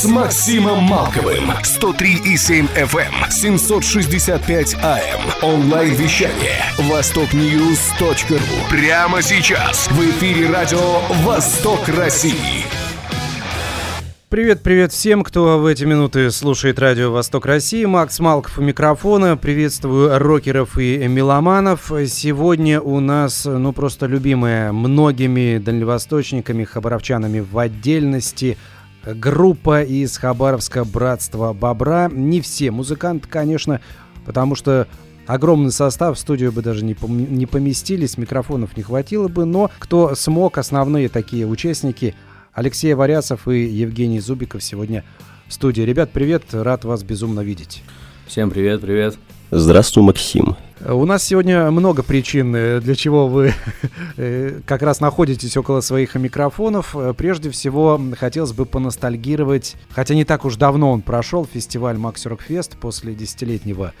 с 0.00 0.06
Максимом 0.06 0.84
Малковым. 0.84 1.50
103,7 1.62 2.66
FM, 2.74 3.30
765 3.30 4.74
AM. 4.76 5.20
Онлайн-вещание. 5.42 6.64
Востокньюз.ру. 6.78 8.70
Прямо 8.70 9.20
сейчас. 9.20 9.88
В 9.90 10.00
эфире 10.00 10.48
радио 10.48 11.00
«Восток 11.22 11.86
России». 11.88 12.64
Привет, 14.30 14.62
привет 14.62 14.92
всем, 14.92 15.22
кто 15.22 15.58
в 15.58 15.66
эти 15.66 15.84
минуты 15.84 16.30
слушает 16.30 16.78
радио 16.78 17.12
«Восток 17.12 17.44
России». 17.44 17.84
Макс 17.84 18.20
Малков 18.20 18.58
у 18.58 18.62
микрофона. 18.62 19.36
Приветствую 19.36 20.18
рокеров 20.18 20.78
и 20.78 20.96
меломанов. 21.08 21.92
Сегодня 22.06 22.80
у 22.80 23.00
нас, 23.00 23.44
ну, 23.44 23.74
просто 23.74 24.06
любимая 24.06 24.72
многими 24.72 25.58
дальневосточниками, 25.58 26.64
хабаровчанами 26.64 27.40
в 27.40 27.58
отдельности– 27.58 28.56
группа 29.04 29.82
из 29.82 30.16
Хабаровска 30.16 30.84
«Братство 30.84 31.52
Бобра». 31.52 32.10
Не 32.12 32.40
все 32.40 32.70
музыканты, 32.70 33.28
конечно, 33.28 33.80
потому 34.26 34.54
что 34.54 34.86
огромный 35.26 35.72
состав, 35.72 36.16
в 36.16 36.20
студию 36.20 36.52
бы 36.52 36.62
даже 36.62 36.84
не, 36.84 36.94
пом- 36.94 37.30
не 37.30 37.46
поместились, 37.46 38.18
микрофонов 38.18 38.76
не 38.76 38.82
хватило 38.82 39.28
бы, 39.28 39.44
но 39.44 39.70
кто 39.78 40.14
смог, 40.14 40.58
основные 40.58 41.08
такие 41.08 41.46
участники, 41.46 42.14
Алексей 42.52 42.92
Варясов 42.94 43.48
и 43.48 43.60
Евгений 43.60 44.20
Зубиков 44.20 44.62
сегодня 44.62 45.04
в 45.46 45.52
студии. 45.52 45.82
Ребят, 45.82 46.10
привет, 46.12 46.44
рад 46.52 46.84
вас 46.84 47.02
безумно 47.02 47.40
видеть. 47.40 47.82
Всем 48.26 48.50
привет, 48.50 48.80
привет. 48.80 49.18
Здравствуй, 49.52 50.04
Максим. 50.04 50.56
У 50.88 51.04
нас 51.04 51.24
сегодня 51.24 51.72
много 51.72 52.04
причин, 52.04 52.54
э, 52.54 52.80
для 52.80 52.94
чего 52.94 53.26
вы 53.26 53.52
э, 54.16 54.60
как 54.64 54.82
раз 54.82 55.00
находитесь 55.00 55.56
около 55.56 55.80
своих 55.80 56.14
микрофонов. 56.14 56.94
Прежде 57.16 57.50
всего, 57.50 58.00
хотелось 58.16 58.52
бы 58.52 58.64
поностальгировать, 58.64 59.74
хотя 59.90 60.14
не 60.14 60.24
так 60.24 60.44
уж 60.44 60.54
давно 60.54 60.92
он 60.92 61.02
прошел, 61.02 61.44
фестиваль 61.52 61.98
Макс 61.98 62.24
Рок 62.26 62.42
Фест 62.42 62.76
после 62.76 63.12
десятилетнего 63.12 63.92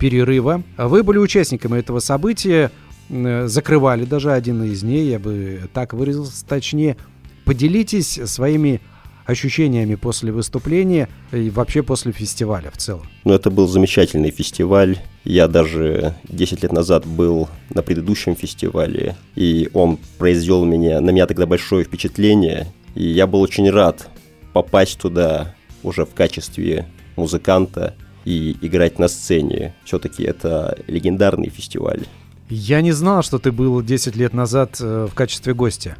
перерыва. 0.00 0.64
Вы 0.76 1.04
были 1.04 1.18
участниками 1.18 1.78
этого 1.78 2.00
события, 2.00 2.72
э, 3.08 3.46
закрывали 3.46 4.04
даже 4.04 4.32
один 4.32 4.64
из 4.64 4.80
дней, 4.80 5.08
я 5.08 5.20
бы 5.20 5.70
так 5.72 5.92
выразился 5.92 6.44
точнее. 6.44 6.96
Поделитесь 7.44 8.18
своими 8.24 8.80
ощущениями 9.26 9.96
после 9.96 10.32
выступления 10.32 11.08
и 11.32 11.50
вообще 11.50 11.82
после 11.82 12.12
фестиваля 12.12 12.70
в 12.70 12.76
целом? 12.76 13.06
Ну, 13.24 13.34
это 13.34 13.50
был 13.50 13.66
замечательный 13.66 14.30
фестиваль. 14.30 14.98
Я 15.24 15.48
даже 15.48 16.14
10 16.24 16.62
лет 16.62 16.72
назад 16.72 17.06
был 17.06 17.48
на 17.70 17.82
предыдущем 17.82 18.36
фестивале, 18.36 19.16
и 19.34 19.68
он 19.74 19.98
произвел 20.18 20.64
меня, 20.64 21.00
на 21.00 21.10
меня 21.10 21.26
тогда 21.26 21.46
большое 21.46 21.84
впечатление, 21.84 22.66
и 22.94 23.04
я 23.04 23.26
был 23.26 23.40
очень 23.40 23.68
рад 23.70 24.08
попасть 24.52 24.98
туда 24.98 25.54
уже 25.82 26.04
в 26.04 26.14
качестве 26.14 26.86
музыканта 27.16 27.94
и 28.24 28.56
играть 28.60 28.98
на 28.98 29.08
сцене. 29.08 29.74
Все-таки 29.84 30.22
это 30.22 30.78
легендарный 30.86 31.48
фестиваль. 31.48 32.06
Я 32.48 32.80
не 32.80 32.92
знал, 32.92 33.22
что 33.22 33.38
ты 33.38 33.50
был 33.50 33.82
10 33.82 34.14
лет 34.16 34.32
назад 34.32 34.76
э, 34.80 35.08
в 35.10 35.14
качестве 35.14 35.52
гостя. 35.52 35.96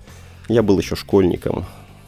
Я 0.49 0.63
был 0.63 0.79
еще 0.79 0.95
школьником. 0.95 1.65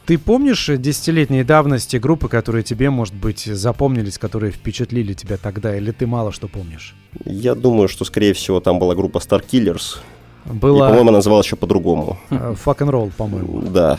Ты 0.08 0.16
помнишь 0.16 0.70
десятилетней 0.74 1.44
давности 1.44 1.98
группы, 1.98 2.30
которые 2.30 2.62
тебе, 2.62 2.88
может 2.88 3.12
быть, 3.12 3.40
запомнились, 3.40 4.16
которые 4.16 4.52
впечатлили 4.52 5.12
тебя 5.12 5.36
тогда, 5.36 5.76
или 5.76 5.90
ты 5.90 6.06
мало 6.06 6.32
что 6.32 6.48
помнишь? 6.48 6.94
Я 7.26 7.54
думаю, 7.54 7.88
что, 7.88 8.06
скорее 8.06 8.32
всего, 8.32 8.58
там 8.60 8.78
была 8.78 8.94
группа 8.94 9.18
Star 9.18 9.44
Killers. 9.46 9.98
Была... 10.46 10.86
И, 10.86 10.88
по-моему, 10.92 11.10
называлась 11.10 11.44
еще 11.44 11.56
по-другому. 11.56 12.18
Fuck 12.30 12.78
and 12.78 12.90
roll, 12.90 13.12
по-моему. 13.14 13.60
Да. 13.60 13.98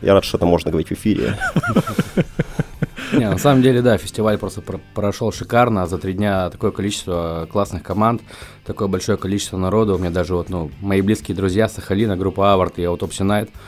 Я 0.00 0.14
рад, 0.14 0.24
что 0.24 0.38
это 0.38 0.46
можно 0.46 0.70
говорить 0.70 0.88
в 0.88 0.92
эфире. 0.92 1.36
Не, 3.12 3.28
на 3.28 3.36
самом 3.36 3.60
деле, 3.60 3.82
да, 3.82 3.98
фестиваль 3.98 4.38
просто 4.38 4.62
прошел 4.94 5.32
шикарно. 5.32 5.86
За 5.86 5.98
три 5.98 6.14
дня 6.14 6.48
такое 6.48 6.70
количество 6.70 7.46
классных 7.52 7.82
команд, 7.82 8.22
такое 8.64 8.88
большое 8.88 9.18
количество 9.18 9.58
народу. 9.58 9.96
У 9.96 9.98
меня 9.98 10.10
даже 10.10 10.34
вот, 10.34 10.48
ну, 10.48 10.70
мои 10.80 11.02
близкие 11.02 11.36
друзья 11.36 11.68
Сахалина, 11.68 12.16
группа 12.16 12.54
Аварт 12.54 12.78
и 12.78 12.84
Autopsy 12.84 13.20
Night– 13.20 13.50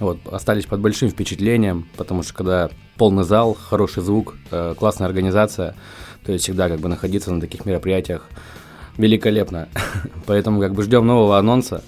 вот, 0.00 0.18
остались 0.30 0.66
под 0.66 0.80
большим 0.80 1.10
впечатлением, 1.10 1.86
потому 1.96 2.22
что 2.22 2.34
когда 2.34 2.70
полный 2.96 3.24
зал, 3.24 3.54
хороший 3.54 4.02
звук, 4.02 4.36
э, 4.50 4.74
классная 4.76 5.06
организация, 5.06 5.74
то 6.24 6.32
есть 6.32 6.44
всегда 6.44 6.68
как 6.68 6.80
бы 6.80 6.88
находиться 6.88 7.32
на 7.32 7.40
таких 7.40 7.64
мероприятиях 7.66 8.28
великолепно. 8.96 9.68
Поэтому 10.26 10.60
как 10.60 10.74
бы 10.74 10.82
ждем 10.82 11.06
нового 11.06 11.38
анонса. 11.38 11.82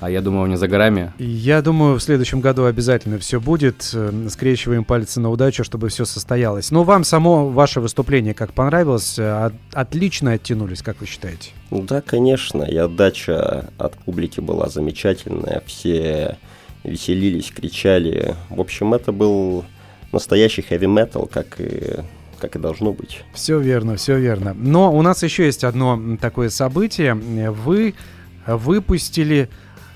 А 0.00 0.10
я 0.10 0.20
думаю, 0.20 0.48
не 0.48 0.56
за 0.56 0.68
горами. 0.68 1.12
Я 1.18 1.62
думаю, 1.62 1.98
в 1.98 2.02
следующем 2.02 2.40
году 2.40 2.64
обязательно 2.64 3.18
все 3.18 3.40
будет. 3.40 3.90
Э, 3.94 4.28
скрещиваем 4.28 4.84
пальцы 4.84 5.20
на 5.20 5.30
удачу, 5.30 5.64
чтобы 5.64 5.88
все 5.88 6.04
состоялось. 6.04 6.70
Но 6.70 6.84
вам 6.84 7.04
само 7.04 7.48
ваше 7.48 7.80
выступление 7.80 8.34
как 8.34 8.52
понравилось? 8.52 9.18
Э, 9.18 9.50
отлично 9.72 10.32
оттянулись, 10.32 10.82
как 10.82 11.00
вы 11.00 11.06
считаете? 11.06 11.50
Да, 11.70 12.00
конечно. 12.00 12.64
И 12.64 12.76
отдача 12.76 13.70
от 13.78 13.94
публики 13.94 14.40
была 14.40 14.68
замечательная. 14.68 15.62
Все 15.66 16.36
веселились, 16.84 17.50
кричали. 17.50 18.36
В 18.50 18.60
общем, 18.60 18.94
это 18.94 19.10
был 19.10 19.64
настоящий 20.12 20.62
хэви-метал, 20.62 21.26
как 21.26 21.60
и 21.60 21.96
как 22.38 22.56
и 22.56 22.58
должно 22.58 22.92
быть. 22.92 23.24
Все 23.32 23.58
верно, 23.58 23.96
все 23.96 24.18
верно. 24.18 24.54
Но 24.54 24.92
у 24.92 25.00
нас 25.00 25.22
еще 25.22 25.46
есть 25.46 25.64
одно 25.64 26.18
такое 26.20 26.50
событие. 26.50 27.14
Вы 27.14 27.94
выпустили... 28.46 29.48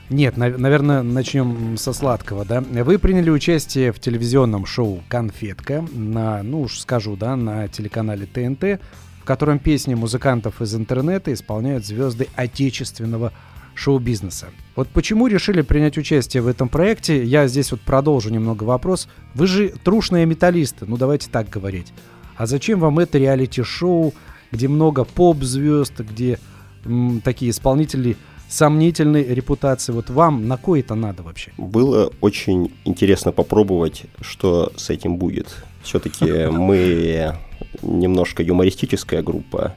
Нет, 0.08 0.38
на, 0.38 0.48
наверное, 0.48 1.02
начнем 1.02 1.76
со 1.76 1.92
сладкого, 1.92 2.46
да. 2.46 2.62
Вы 2.62 2.98
приняли 2.98 3.28
участие 3.28 3.92
в 3.92 4.00
телевизионном 4.00 4.64
шоу 4.64 5.02
«Конфетка» 5.08 5.84
на, 5.92 6.42
ну 6.42 6.62
уж 6.62 6.78
скажу, 6.78 7.16
да, 7.16 7.36
на 7.36 7.68
телеканале 7.68 8.24
ТНТ, 8.24 8.80
в 9.20 9.24
котором 9.26 9.58
песни 9.58 9.92
музыкантов 9.92 10.62
из 10.62 10.74
интернета 10.74 11.34
исполняют 11.34 11.84
звезды 11.84 12.28
отечественного 12.34 13.34
шоу-бизнеса. 13.78 14.48
Вот 14.76 14.88
почему 14.88 15.26
решили 15.28 15.62
принять 15.62 15.96
участие 15.98 16.42
в 16.42 16.48
этом 16.48 16.68
проекте? 16.68 17.22
Я 17.24 17.46
здесь 17.46 17.70
вот 17.70 17.80
продолжу 17.80 18.30
немного 18.30 18.64
вопрос. 18.64 19.08
Вы 19.34 19.46
же 19.46 19.68
трушные 19.82 20.26
металлисты, 20.26 20.84
ну 20.86 20.96
давайте 20.96 21.30
так 21.30 21.48
говорить. 21.48 21.92
А 22.36 22.46
зачем 22.46 22.80
вам 22.80 22.98
это 22.98 23.18
реалити-шоу, 23.18 24.14
где 24.52 24.68
много 24.68 25.04
поп-звезд, 25.04 26.00
где 26.00 26.38
м, 26.84 27.20
такие 27.22 27.50
исполнители 27.50 28.16
сомнительной 28.48 29.24
репутации. 29.24 29.92
Вот 29.92 30.10
вам 30.10 30.48
на 30.48 30.56
кое 30.56 30.80
это 30.80 30.94
надо 30.94 31.22
вообще? 31.22 31.52
Было 31.58 32.10
очень 32.20 32.72
интересно 32.84 33.30
попробовать, 33.30 34.04
что 34.20 34.72
с 34.76 34.90
этим 34.90 35.16
будет. 35.16 35.54
Все-таки 35.82 36.24
мы 36.50 37.36
немножко 37.82 38.42
юмористическая 38.42 39.22
группа 39.22 39.74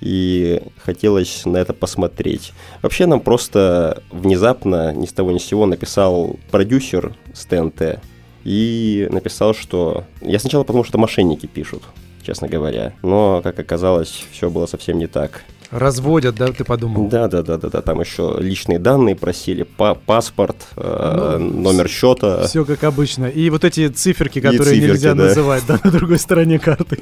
и 0.00 0.62
хотелось 0.78 1.44
на 1.44 1.56
это 1.56 1.72
посмотреть. 1.72 2.52
Вообще 2.82 3.06
нам 3.06 3.20
просто 3.20 4.02
внезапно, 4.10 4.92
ни 4.92 5.06
с 5.06 5.12
того 5.12 5.32
ни 5.32 5.38
с 5.38 5.44
сего, 5.44 5.66
написал 5.66 6.36
продюсер 6.50 7.14
с 7.34 7.44
ТНТ 7.46 8.00
и 8.44 9.08
написал, 9.10 9.54
что... 9.54 10.04
Я 10.20 10.38
сначала 10.38 10.64
подумал, 10.64 10.84
что 10.84 10.98
мошенники 10.98 11.46
пишут, 11.46 11.82
честно 12.22 12.48
говоря, 12.48 12.92
но, 13.02 13.40
как 13.42 13.58
оказалось, 13.58 14.24
все 14.32 14.50
было 14.50 14.66
совсем 14.66 14.98
не 14.98 15.06
так. 15.06 15.44
Разводят, 15.70 16.36
да, 16.36 16.46
ты 16.52 16.64
подумал? 16.64 17.08
Да, 17.08 17.26
да, 17.28 17.42
да, 17.42 17.56
да, 17.58 17.68
да. 17.68 17.82
Там 17.82 18.00
еще 18.00 18.36
личные 18.38 18.78
данные 18.78 19.16
просили, 19.16 19.64
па 19.64 19.94
паспорт, 19.94 20.56
э, 20.76 21.36
ну, 21.40 21.60
номер 21.60 21.88
счета. 21.88 22.46
Все 22.46 22.64
как 22.64 22.84
обычно. 22.84 23.26
И 23.26 23.50
вот 23.50 23.64
эти 23.64 23.88
циферки, 23.88 24.40
которые 24.40 24.74
циферки, 24.74 24.92
нельзя 24.92 25.14
да. 25.14 25.24
называть, 25.24 25.64
да, 25.66 25.80
на 25.82 25.90
другой 25.90 26.18
стороне 26.18 26.58
карты. 26.58 27.00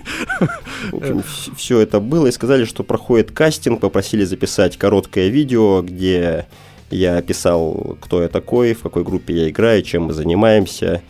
В 0.91 0.97
общем, 0.97 1.23
все 1.57 1.81
это 1.81 2.01
было. 2.01 2.29
И 2.29 2.33
сказали, 2.33 2.65
что 2.65 2.85
проходит 2.85 3.33
кастинг, 3.33 3.81
попросили 3.81 4.25
записать 4.25 4.79
короткое 4.79 5.29
видео, 5.29 5.83
где 5.83 6.47
я 6.91 7.19
описал, 7.19 7.99
кто 8.01 8.23
я 8.23 8.29
такой, 8.29 8.73
в 8.73 8.81
какой 8.81 9.05
группе 9.05 9.35
я 9.35 9.51
играю, 9.51 9.83
чем 9.83 10.05
мы 10.05 10.15
занимаемся. 10.15 11.03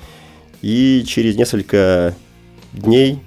И 0.61 1.05
через 1.06 1.37
несколько 1.37 2.15
дней 2.73 3.21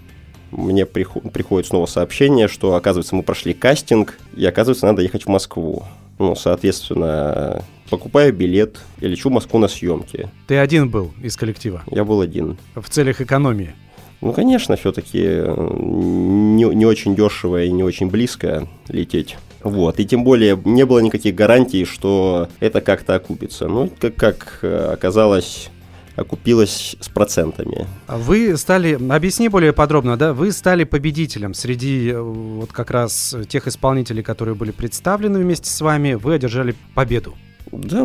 мне 0.51 0.85
приходит 0.85 1.67
снова 1.67 1.85
сообщение, 1.85 2.47
что, 2.47 2.75
оказывается, 2.75 3.15
мы 3.15 3.23
прошли 3.23 3.53
кастинг, 3.53 4.17
и, 4.35 4.45
оказывается, 4.45 4.85
надо 4.85 5.01
ехать 5.01 5.23
в 5.23 5.29
Москву. 5.29 5.83
Ну, 6.19 6.35
соответственно, 6.35 7.63
покупаю 7.89 8.33
билет 8.33 8.79
и 8.99 9.07
лечу 9.07 9.29
в 9.29 9.33
Москву 9.33 9.59
на 9.59 9.67
съемки. 9.67 10.29
Ты 10.47 10.57
один 10.57 10.89
был 10.89 11.13
из 11.21 11.35
коллектива? 11.35 11.83
Я 11.91 12.03
был 12.03 12.21
один. 12.21 12.57
В 12.75 12.89
целях 12.89 13.21
экономии? 13.21 13.75
Ну, 14.21 14.33
конечно, 14.33 14.75
все-таки 14.77 15.19
не, 15.19 16.63
не 16.63 16.85
очень 16.85 17.15
дешево 17.15 17.63
и 17.63 17.71
не 17.71 17.83
очень 17.83 18.09
близко 18.09 18.67
лететь 18.87 19.37
Вот, 19.63 19.99
и 19.99 20.05
тем 20.05 20.23
более 20.23 20.59
не 20.65 20.85
было 20.85 20.99
никаких 20.99 21.35
гарантий, 21.35 21.85
что 21.85 22.49
это 22.59 22.81
как-то 22.81 23.13
окупится. 23.13 23.67
Ну, 23.67 23.91
как, 23.99 24.15
как 24.15 24.59
э, 24.63 24.91
оказалось, 24.93 25.69
окупилось 26.17 26.97
с 26.99 27.07
процентами. 27.07 27.87
Вы 28.07 28.57
стали, 28.57 28.97
объясни 29.09 29.47
более 29.49 29.71
подробно, 29.71 30.17
да, 30.17 30.33
вы 30.33 30.51
стали 30.51 30.83
победителем 30.83 31.53
среди 31.53 32.09
э, 32.09 32.19
вот 32.19 32.73
как 32.73 32.91
раз 32.91 33.35
тех 33.47 33.67
исполнителей, 33.67 34.23
которые 34.23 34.55
были 34.55 34.71
представлены 34.71 35.39
вместе 35.39 35.69
с 35.69 35.79
вами, 35.79 36.15
вы 36.15 36.33
одержали 36.33 36.75
победу. 36.95 37.35
Да, 37.71 38.03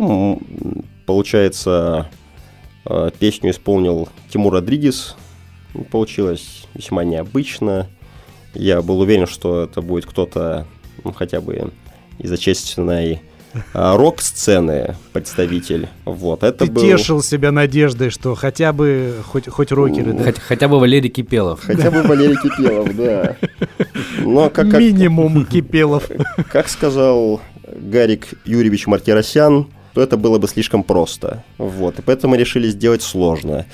получается, 1.07 2.09
э, 2.85 3.09
песню 3.17 3.49
исполнил 3.49 4.07
Тимур 4.29 4.53
Родригес, 4.53 5.15
получилось 5.91 6.67
весьма 6.75 7.03
необычно. 7.03 7.89
Я 8.53 8.83
был 8.83 8.99
уверен, 8.99 9.25
что 9.25 9.63
это 9.63 9.81
будет 9.81 10.05
кто-то 10.05 10.67
ну, 11.03 11.11
хотя 11.13 11.41
бы 11.41 11.71
из 12.19 12.31
отечественной 12.31 13.15
а, 13.15 13.32
рок-сцены 13.73 14.95
представитель. 15.11 15.87
Вот, 16.05 16.43
это 16.43 16.65
Ты 16.65 16.71
был... 16.71 16.81
тешил 16.81 17.21
себя 17.21 17.51
надеждой, 17.51 18.09
что 18.09 18.35
хотя 18.35 18.73
бы 18.73 19.15
хоть, 19.25 19.47
хоть 19.47 19.71
рокеры, 19.71 20.13
да? 20.13 20.23
Хотя, 20.23 20.41
хотя 20.41 20.67
бы 20.67 20.79
Валерий 20.79 21.09
Кипелов. 21.09 21.61
Хотя 21.63 21.91
бы 21.91 22.01
Валерий 22.01 22.37
Кипелов, 22.37 22.95
да. 22.95 23.35
Но 24.19 24.49
как, 24.49 24.69
как, 24.69 24.79
Минимум 24.79 25.45
Кипелов. 25.45 26.09
как 26.51 26.69
сказал 26.69 27.41
Гарик 27.75 28.27
Юрьевич 28.45 28.87
Мартиросян, 28.87 29.67
то 29.93 30.01
это 30.01 30.17
было 30.17 30.39
бы 30.39 30.47
слишком 30.47 30.83
просто. 30.83 31.43
Вот, 31.57 31.99
и 31.99 32.01
поэтому 32.01 32.35
решили 32.35 32.67
сделать 32.69 33.01
сложно. 33.01 33.65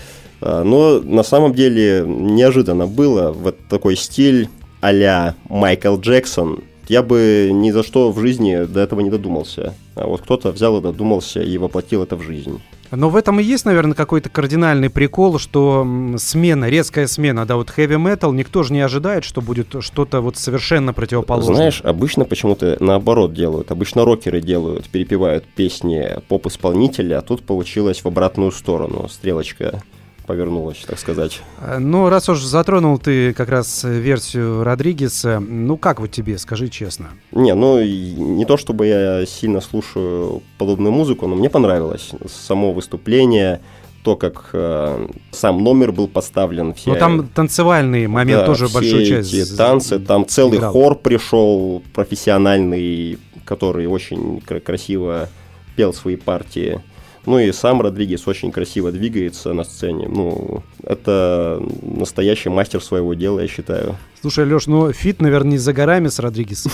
А, 0.41 0.63
Но 0.63 0.99
на 0.99 1.23
самом 1.23 1.53
деле 1.53 2.03
неожиданно 2.05 2.87
было 2.87 3.31
вот 3.31 3.57
такой 3.69 3.95
стиль 3.95 4.49
а-ля 4.81 5.35
Майкл 5.47 5.97
Джексон. 5.97 6.63
Я 6.89 7.03
бы 7.03 7.51
ни 7.53 7.69
за 7.69 7.83
что 7.83 8.11
в 8.11 8.19
жизни 8.19 8.65
до 8.65 8.79
этого 8.79 9.01
не 9.01 9.11
додумался. 9.11 9.75
А 9.95 10.07
вот 10.07 10.21
кто-то 10.21 10.51
взял 10.51 10.77
и 10.79 10.81
додумался 10.81 11.39
и 11.39 11.57
воплотил 11.59 12.01
это 12.01 12.15
в 12.15 12.23
жизнь. 12.23 12.59
Но 12.91 13.09
в 13.09 13.15
этом 13.15 13.39
и 13.39 13.43
есть, 13.43 13.65
наверное, 13.65 13.93
какой-то 13.93 14.29
кардинальный 14.29 14.89
прикол, 14.89 15.37
что 15.37 15.87
смена, 16.17 16.67
резкая 16.67 17.05
смена, 17.05 17.45
да, 17.45 17.55
вот 17.55 17.71
heavy 17.77 18.03
metal, 18.03 18.33
никто 18.33 18.63
же 18.63 18.73
не 18.73 18.81
ожидает, 18.81 19.23
что 19.23 19.41
будет 19.41 19.75
что-то 19.81 20.21
вот 20.21 20.37
совершенно 20.37 20.91
противоположное. 20.91 21.55
Знаешь, 21.55 21.81
обычно 21.83 22.25
почему-то 22.25 22.77
наоборот 22.79 23.35
делают. 23.35 23.69
Обычно 23.69 24.05
рокеры 24.05 24.41
делают, 24.41 24.89
перепевают 24.89 25.45
песни 25.45 26.17
поп-исполнителя, 26.27 27.19
а 27.19 27.21
тут 27.21 27.43
получилось 27.43 28.03
в 28.03 28.07
обратную 28.07 28.51
сторону. 28.51 29.07
Стрелочка 29.07 29.83
повернулась, 30.29 30.77
так 30.85 30.99
сказать. 30.99 31.41
Э, 31.59 31.79
Ну, 31.79 32.07
раз 32.07 32.29
уж 32.29 32.43
затронул 32.43 32.99
ты 32.99 33.33
как 33.33 33.49
раз 33.49 33.83
э, 33.83 33.99
версию 33.99 34.63
Родригеса, 34.63 35.39
ну 35.39 35.75
как 35.75 35.99
вот 35.99 36.11
тебе, 36.11 36.37
скажи 36.37 36.69
честно? 36.69 37.07
Не, 37.31 37.55
ну 37.55 37.83
не 37.83 38.45
то 38.45 38.55
чтобы 38.55 38.85
я 38.85 39.25
сильно 39.25 39.59
слушаю 39.59 40.43
подобную 40.59 40.91
музыку, 40.93 41.25
но 41.27 41.35
мне 41.35 41.49
понравилось 41.49 42.11
само 42.27 42.71
выступление, 42.73 43.59
то, 44.03 44.15
как 44.15 44.49
э, 44.53 45.07
сам 45.31 45.63
номер 45.63 45.91
был 45.91 46.07
поставлен. 46.07 46.73
Все, 46.75 46.93
Ну 46.93 46.99
там 46.99 47.27
танцевальный 47.27 48.05
момент 48.07 48.41
да, 48.41 48.45
тоже 48.45 48.65
все 48.67 48.73
большую 48.75 49.05
часть. 49.07 49.57
танцы, 49.57 49.99
там 49.99 50.27
целый 50.27 50.57
играл. 50.59 50.73
хор 50.73 50.95
пришел 50.95 51.81
профессиональный, 51.93 53.17
который 53.45 53.87
очень 53.87 54.41
кра- 54.45 54.59
красиво 54.59 55.27
пел 55.75 55.91
свои 55.93 56.17
партии. 56.17 56.81
Ну 57.29 57.37
и 57.37 57.51
сам 57.51 57.79
Родригес 57.79 58.27
очень 58.27 58.51
красиво 58.51 58.91
двигается 58.91 59.53
на 59.53 59.63
сцене. 59.63 60.07
Ну, 60.07 60.63
это 60.83 61.61
настоящий 61.83 62.49
мастер 62.49 62.81
своего 62.81 63.13
дела, 63.13 63.41
я 63.41 63.47
считаю. 63.47 63.95
Слушай, 64.21 64.45
Леш, 64.51 64.65
ну 64.65 64.91
фит, 64.91 65.21
наверное, 65.21 65.51
не 65.51 65.57
за 65.59 65.71
горами 65.71 66.07
с 66.07 66.17
Родригесом. 66.17 66.71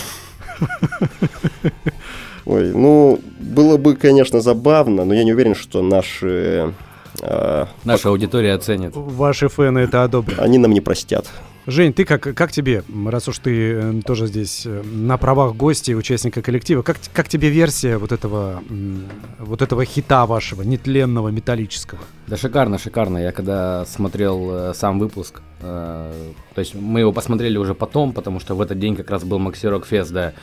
Ой, 2.46 2.72
ну, 2.74 3.20
было 3.40 3.76
бы, 3.78 3.96
конечно, 3.96 4.40
забавно, 4.40 5.04
но 5.04 5.14
я 5.14 5.26
не 5.26 5.34
уверен, 5.34 5.56
что 5.56 5.82
наши... 5.82 6.74
э, 7.22 7.66
Наша 7.84 8.10
аудитория 8.10 8.54
оценит. 8.54 8.94
Ваши 8.96 9.50
фэны 9.50 9.80
это 9.80 10.04
одобрят. 10.04 10.40
они 10.40 10.58
нам 10.58 10.72
не 10.72 10.80
простят. 10.80 11.26
Жень, 11.68 11.94
ты 11.94 12.06
как, 12.06 12.22
как 12.22 12.52
тебе, 12.52 12.84
раз 13.08 13.28
уж 13.28 13.40
ты 13.40 13.72
э, 13.72 14.02
тоже 14.06 14.28
здесь 14.28 14.68
э, 14.68 14.84
на 14.84 15.18
правах 15.18 15.56
гостя 15.56 15.94
участника 15.94 16.44
коллектива, 16.44 16.84
как, 16.84 16.98
как 17.12 17.28
тебе 17.28 17.50
версия 17.50 17.98
вот 17.98 18.12
этого, 18.12 18.62
вот 19.40 19.64
этого 19.64 19.84
хита 19.84 20.28
вашего, 20.28 20.62
нетленного, 20.62 21.30
металлического? 21.30 22.02
Да 22.28 22.38
шикарно, 22.38 22.78
шикарно. 22.78 23.18
Я 23.18 23.32
когда 23.32 23.84
смотрел 23.86 24.50
э, 24.52 24.74
сам 24.76 25.00
выпуск, 25.00 25.42
э, 25.62 26.14
то 26.54 26.60
есть 26.60 26.76
мы 26.76 27.00
его 27.00 27.12
посмотрели 27.12 27.58
уже 27.58 27.74
потом, 27.74 28.14
потому 28.14 28.40
что 28.40 28.54
в 28.54 28.62
этот 28.62 28.78
день 28.78 28.96
как 28.96 29.10
раз 29.10 29.24
был 29.24 29.40
Макси 29.40 29.66
Рок 29.66 29.88
Фест, 29.88 30.12
да, 30.12 30.34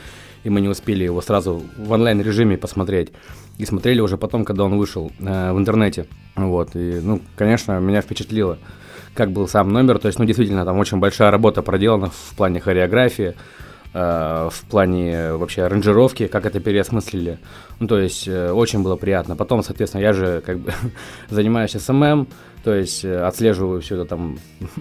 и 0.43 0.49
мы 0.49 0.59
не 0.59 0.67
успели 0.67 1.05
его 1.05 1.21
сразу 1.21 1.63
в 1.77 1.91
онлайн-режиме 1.91 2.57
посмотреть. 2.57 3.13
И 3.59 3.65
смотрели 3.65 4.01
уже 4.01 4.17
потом, 4.17 4.43
когда 4.43 4.65
он 4.65 4.77
вышел 4.77 5.09
э, 5.19 5.53
в 5.53 5.57
интернете. 5.57 6.05
Вот, 6.35 6.75
и, 6.75 6.99
ну, 7.01 7.21
конечно, 7.37 7.79
меня 7.79 8.01
впечатлило, 8.01 8.57
как 9.13 9.31
был 9.31 9.47
сам 9.47 9.71
номер. 9.71 9.99
То 9.99 10.07
есть, 10.07 10.19
ну, 10.19 10.25
действительно, 10.25 10.65
там 10.65 10.77
очень 10.79 10.99
большая 10.99 11.31
работа 11.31 11.61
проделана 11.61 12.09
в 12.09 12.35
плане 12.35 12.59
хореографии, 12.59 13.35
э, 13.93 14.49
в 14.51 14.63
плане 14.69 15.33
вообще 15.33 15.63
аранжировки, 15.63 16.27
как 16.27 16.45
это 16.45 16.59
переосмыслили. 16.59 17.39
Ну, 17.79 17.87
то 17.87 17.99
есть, 17.99 18.27
э, 18.27 18.51
очень 18.51 18.81
было 18.83 18.95
приятно. 18.95 19.35
Потом, 19.35 19.63
соответственно, 19.63 20.01
я 20.01 20.13
же 20.13 20.41
как 20.45 20.59
бы 20.59 20.73
занимаюсь 21.29 21.71
SMM, 21.71 22.27
то 22.63 22.73
есть 22.73 23.03
э, 23.03 23.19
отслеживаю 23.25 23.81
всю 23.81 23.95
эту 23.95 24.05
там 24.05 24.39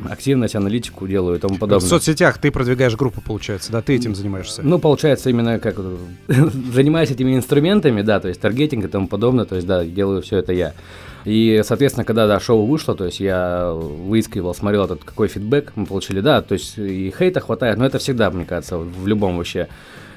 активность, 0.08 0.54
аналитику 0.54 1.08
делаю 1.08 1.36
и 1.36 1.40
тому 1.40 1.56
В 1.56 1.58
подобное. 1.58 1.88
соцсетях 1.88 2.38
ты 2.38 2.52
продвигаешь 2.52 2.96
группу, 2.96 3.20
получается, 3.20 3.72
да? 3.72 3.82
Ты 3.82 3.96
этим 3.96 4.14
занимаешься? 4.14 4.62
Ну, 4.62 4.78
получается, 4.78 5.30
именно 5.30 5.58
как 5.58 5.76
занимаюсь 6.28 7.10
этими 7.10 7.34
инструментами, 7.36 8.02
да, 8.02 8.20
то 8.20 8.28
есть 8.28 8.40
таргетинг 8.40 8.84
и 8.84 8.88
тому 8.88 9.08
подобное, 9.08 9.44
то 9.46 9.56
есть, 9.56 9.66
да, 9.66 9.84
делаю 9.84 10.22
все 10.22 10.38
это 10.38 10.52
я. 10.52 10.74
И, 11.24 11.62
соответственно, 11.64 12.04
когда, 12.04 12.26
да, 12.26 12.40
шоу 12.40 12.66
вышло, 12.66 12.94
то 12.94 13.04
есть 13.04 13.20
я 13.20 13.72
выискивал, 13.72 14.54
смотрел 14.54 14.84
этот, 14.84 15.04
какой 15.04 15.28
фидбэк 15.28 15.72
мы 15.76 15.86
получили, 15.86 16.20
да, 16.20 16.42
то 16.42 16.54
есть 16.54 16.78
и 16.78 17.14
хейта 17.16 17.40
хватает, 17.40 17.78
но 17.78 17.86
это 17.86 17.98
всегда, 17.98 18.30
мне 18.30 18.44
кажется, 18.44 18.78
в 18.78 19.06
любом 19.06 19.36
вообще 19.36 19.68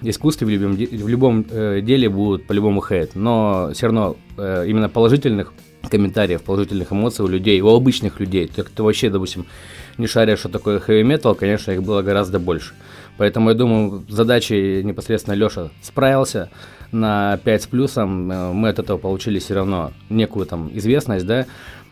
искусстве, 0.02 0.48
в 0.48 0.50
любом, 0.50 0.76
в 0.76 1.08
любом 1.08 1.46
э, 1.50 1.82
деле 1.82 2.10
будут 2.10 2.48
по-любому 2.48 2.82
хейт, 2.82 3.16
но 3.16 3.70
все 3.74 3.88
равно 3.88 4.18
э, 4.38 4.66
именно 4.68 4.90
положительных 4.90 5.54
комментариев, 5.90 6.42
положительных 6.42 6.92
эмоций 6.92 7.24
у 7.24 7.28
людей, 7.28 7.62
у 7.62 7.70
обычных 7.70 8.20
людей, 8.20 8.48
тех, 8.48 8.68
кто 8.68 8.84
вообще, 8.84 9.10
допустим, 9.10 9.46
не 9.98 10.08
шаря, 10.08 10.36
что 10.36 10.50
такое 10.50 10.80
хэви 10.80 11.04
метал, 11.04 11.36
конечно, 11.36 11.72
их 11.72 11.84
было 11.84 12.02
гораздо 12.02 12.40
больше. 12.40 12.74
Поэтому 13.18 13.50
я 13.50 13.56
думаю, 13.56 14.04
задачей 14.10 14.84
непосредственно 14.84 15.36
Леша 15.36 15.70
справился 15.82 16.50
на 16.92 17.38
5 17.44 17.62
с 17.64 17.68
плюсом. 17.68 18.32
Э, 18.32 18.52
Мы 18.54 18.70
от 18.70 18.80
этого 18.80 18.98
получили 18.98 19.40
все 19.40 19.54
равно 19.56 19.92
некую 20.10 20.46
там 20.46 20.70
известность, 20.74 21.26
да, 21.26 21.46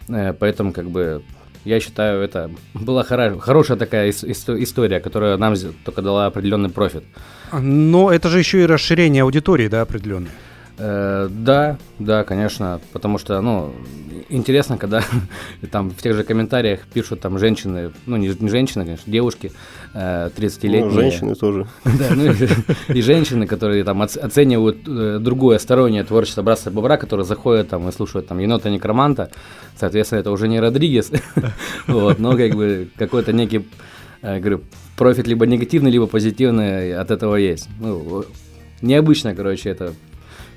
Э, 0.10 0.34
поэтому 0.34 0.74
как 0.74 0.90
бы 0.90 1.22
я 1.66 1.80
считаю, 1.80 2.22
это 2.22 2.52
была 2.74 3.04
хора- 3.06 3.40
хорошая 3.40 3.78
такая 3.78 4.10
ис- 4.10 4.28
исто- 4.30 4.62
история, 4.62 5.00
которая 5.00 5.38
нам 5.38 5.56
только 5.86 6.02
дала 6.02 6.26
определенный 6.26 6.70
профит. 6.70 7.04
Но 7.54 8.12
это 8.12 8.28
же 8.28 8.40
еще 8.40 8.64
и 8.64 8.66
расширение 8.66 9.24
аудитории, 9.24 9.70
да, 9.70 9.82
определенное. 9.82 10.32
Э, 10.78 11.28
да, 11.30 11.78
да, 12.00 12.24
конечно, 12.24 12.82
потому 12.94 13.20
что, 13.20 13.40
ну, 13.42 13.74
интересно, 14.30 14.78
когда 14.78 15.04
там 15.72 15.92
в 15.92 16.02
тех 16.02 16.16
же 16.16 16.24
комментариях 16.24 16.82
пишут 16.94 17.22
там 17.22 17.38
женщины, 17.38 17.92
ну, 18.06 18.18
не, 18.18 18.30
не 18.30 18.50
женщины, 18.50 18.84
конечно, 18.84 19.12
девушки, 19.12 19.52
э, 19.94 20.30
30-летние. 20.36 20.86
Ну, 20.86 20.92
женщины 20.92 21.36
тоже. 21.36 21.68
Да, 21.84 22.10
ну 22.16 22.32
и, 22.32 22.98
и 22.98 23.02
женщины, 23.02 23.46
которые 23.46 23.84
там 23.84 24.02
оц- 24.02 24.18
оценивают 24.18 24.80
э, 24.88 25.20
другое 25.20 25.60
стороннее 25.60 26.04
творчество 26.04 26.42
Браса 26.42 26.72
Бобра, 26.72 26.98
которые 26.98 27.26
заходят 27.26 27.70
там 27.70 27.88
и 27.88 27.92
слушают 27.92 28.28
там 28.28 28.40
енота 28.40 28.70
некроманта, 28.70 29.30
соответственно, 29.78 30.20
это 30.22 30.32
уже 30.32 30.48
не 30.48 30.60
Родригес, 30.60 31.12
вот, 31.88 32.18
но 32.20 32.36
как 32.36 32.56
бы 32.56 32.90
какой-то 32.98 33.32
некий, 33.32 33.68
э, 34.24 34.40
говорю, 34.40 34.62
профит 34.98 35.28
либо 35.28 35.46
негативный, 35.46 35.92
либо 35.92 36.08
позитивный 36.08 36.96
от 36.96 37.12
этого 37.12 37.36
есть. 37.36 37.70
Ну, 37.80 38.26
необычно, 38.82 39.36
короче, 39.36 39.70
это 39.70 39.94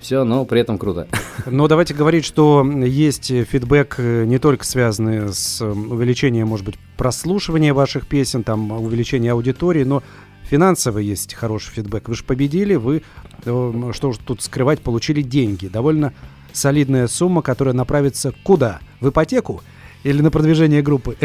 все, 0.01 0.25
но 0.25 0.45
при 0.45 0.61
этом 0.61 0.79
круто. 0.79 1.09
Но 1.47 1.69
давайте 1.69 1.95
говорить, 1.95 2.25
что 2.25 2.65
есть 2.65 3.29
фидбэк 3.29 3.97
э, 3.99 4.25
не 4.25 4.39
только 4.39 4.65
связанный 4.65 5.33
с 5.33 5.61
э, 5.61 5.67
увеличением, 5.69 6.49
может 6.49 6.65
быть, 6.67 6.77
прослушивания 6.97 7.75
ваших 7.75 8.07
песен, 8.07 8.43
там, 8.43 8.73
увеличение 8.73 9.33
аудитории, 9.33 9.85
но 9.85 10.03
финансово 10.45 10.99
есть 10.99 11.35
хороший 11.35 11.73
фидбэк. 11.73 12.09
Вы 12.09 12.15
же 12.15 12.25
победили, 12.25 12.75
вы, 12.75 13.03
э, 13.45 13.91
что 13.93 14.09
уж 14.09 14.19
тут 14.19 14.43
скрывать, 14.43 14.81
получили 14.81 15.23
деньги. 15.23 15.67
Довольно 15.67 16.13
солидная 16.53 17.07
сумма, 17.09 17.43
которая 17.43 17.75
направится 17.75 18.33
куда? 18.43 18.81
В 19.01 19.11
ипотеку 19.11 19.63
или 20.05 20.21
на 20.23 20.31
продвижение 20.31 20.83
группы? 20.83 21.17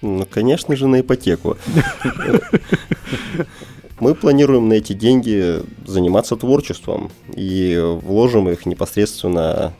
Ну, 0.00 0.26
конечно 0.30 0.74
же, 0.74 0.88
на 0.88 1.00
ипотеку. 1.00 1.56
Мы 4.02 4.16
планируем 4.16 4.68
на 4.68 4.72
эти 4.72 4.94
деньги 4.94 5.62
заниматься 5.86 6.34
творчеством 6.34 7.12
и 7.36 7.80
вложим 8.02 8.48
их 8.48 8.66
непосредственно 8.66 9.74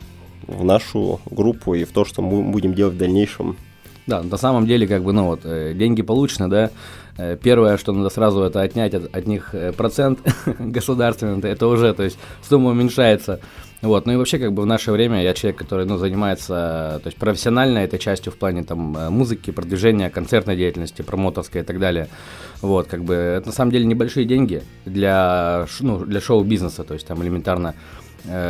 в 0.47 0.63
нашу 0.63 1.19
группу 1.25 1.73
и 1.73 1.83
в 1.83 1.91
то, 1.91 2.05
что 2.05 2.21
мы 2.21 2.41
будем 2.41 2.73
делать 2.73 2.93
в 2.93 2.97
дальнейшем. 2.97 3.57
Да, 4.05 4.21
на 4.21 4.37
самом 4.37 4.67
деле, 4.67 4.87
как 4.87 5.03
бы, 5.03 5.13
ну 5.13 5.27
вот, 5.27 5.41
э, 5.43 5.73
деньги 5.73 6.01
получены, 6.01 6.49
да, 6.49 6.71
Э, 7.15 7.37
первое, 7.41 7.77
что 7.77 7.91
надо 7.91 8.09
сразу 8.09 8.41
это 8.41 8.61
отнять 8.61 8.93
от, 8.95 9.15
от 9.15 9.27
них 9.27 9.53
э, 9.53 9.71
процент 9.71 10.19
государственный, 10.59 11.39
это 11.47 11.67
уже, 11.67 11.93
то 11.93 12.03
есть 12.03 12.17
сумма 12.41 12.71
уменьшается. 12.71 13.39
Вот, 13.83 14.05
ну 14.05 14.13
и 14.13 14.15
вообще, 14.15 14.39
как 14.39 14.53
бы 14.53 14.63
в 14.63 14.65
наше 14.65 14.93
время 14.93 15.21
я 15.21 15.33
человек, 15.33 15.59
который, 15.59 15.85
ну, 15.85 15.97
занимается, 15.97 17.01
то 17.03 17.07
есть 17.07 17.17
профессионально 17.17 17.79
этой 17.79 17.99
частью 17.99 18.31
в 18.31 18.37
плане 18.37 18.63
там 18.63 18.79
музыки, 19.11 19.51
продвижения, 19.51 20.09
концертной 20.09 20.55
деятельности, 20.55 21.01
промоторской 21.01 21.61
и 21.61 21.63
так 21.65 21.79
далее. 21.79 22.07
Вот, 22.61 22.87
как 22.87 23.03
бы, 23.03 23.13
это 23.13 23.47
на 23.47 23.53
самом 23.53 23.71
деле 23.71 23.83
небольшие 23.83 24.25
деньги 24.25 24.63
для, 24.85 25.67
ну, 25.81 25.99
для 26.05 26.21
шоу-бизнеса, 26.21 26.85
то 26.85 26.93
есть 26.93 27.05
там 27.05 27.21
элементарно 27.21 27.75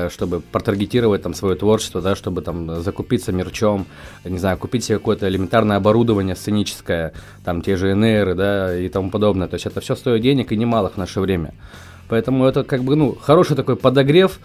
чтобы 0.10 0.42
протаргетировать 0.42 1.24
там 1.24 1.34
свое 1.34 1.56
творчество, 1.56 2.01
да, 2.01 2.15
чтобы 2.15 2.42
там 2.42 2.82
закупиться 2.82 3.32
мерчом, 3.32 3.88
не 4.24 4.38
знаю, 4.38 4.58
купить 4.58 4.84
себе 4.84 5.00
какое-то 5.00 5.27
элементарное 5.27 5.77
оборудование 5.77 6.36
сценическое, 6.36 7.13
там 7.44 7.62
те 7.62 7.75
же 7.75 7.94
НР, 7.96 8.36
да, 8.36 8.77
и 8.77 8.88
тому 8.89 9.10
подобное. 9.10 9.48
То 9.48 9.56
есть 9.56 9.65
это 9.65 9.82
все 9.82 9.96
стоит 9.96 10.22
денег 10.22 10.51
и 10.51 10.58
немалых 10.58 10.94
в 10.94 10.98
наше 10.98 11.20
время. 11.20 11.53
Поэтому 12.08 12.46
это 12.46 12.63
как 12.63 12.84
бы, 12.84 12.96
ну, 12.96 13.18
хороший 13.20 13.56
такой 13.56 13.75
подогрев, 13.75 14.39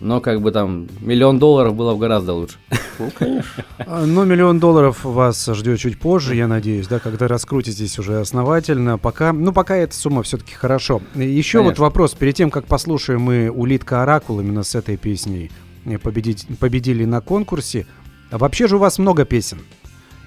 но 0.00 0.20
как 0.20 0.42
бы 0.42 0.52
там 0.52 0.88
миллион 1.00 1.38
долларов 1.38 1.74
было 1.74 1.94
бы 1.94 2.00
гораздо 2.00 2.34
лучше. 2.34 2.56
Ну, 2.98 3.10
конечно. 3.14 3.64
А, 3.78 4.04
но 4.06 4.24
миллион 4.24 4.58
долларов 4.58 5.04
вас 5.04 5.46
ждет 5.46 5.78
чуть 5.78 5.98
позже, 5.98 6.34
я 6.34 6.46
надеюсь, 6.46 6.86
да, 6.86 6.98
когда 6.98 7.28
раскрутитесь 7.28 7.98
уже 7.98 8.20
основательно. 8.20 8.98
Пока, 8.98 9.32
ну, 9.32 9.52
пока 9.52 9.76
эта 9.76 9.94
сумма 9.94 10.22
все-таки 10.22 10.54
хорошо. 10.54 11.02
Еще 11.14 11.60
вот 11.60 11.78
вопрос, 11.78 12.14
перед 12.14 12.34
тем, 12.34 12.50
как 12.50 12.66
послушаем 12.66 13.22
мы 13.22 13.50
«Улитка 13.50 14.02
Оракул» 14.02 14.40
именно 14.40 14.62
с 14.62 14.74
этой 14.74 14.96
песней, 14.96 15.50
э, 15.84 15.98
победить, 15.98 16.46
победили 16.58 17.04
на 17.04 17.20
конкурсе. 17.20 17.86
А 18.30 18.38
вообще 18.38 18.66
же 18.66 18.76
у 18.76 18.78
вас 18.78 18.98
много 18.98 19.24
песен. 19.24 19.58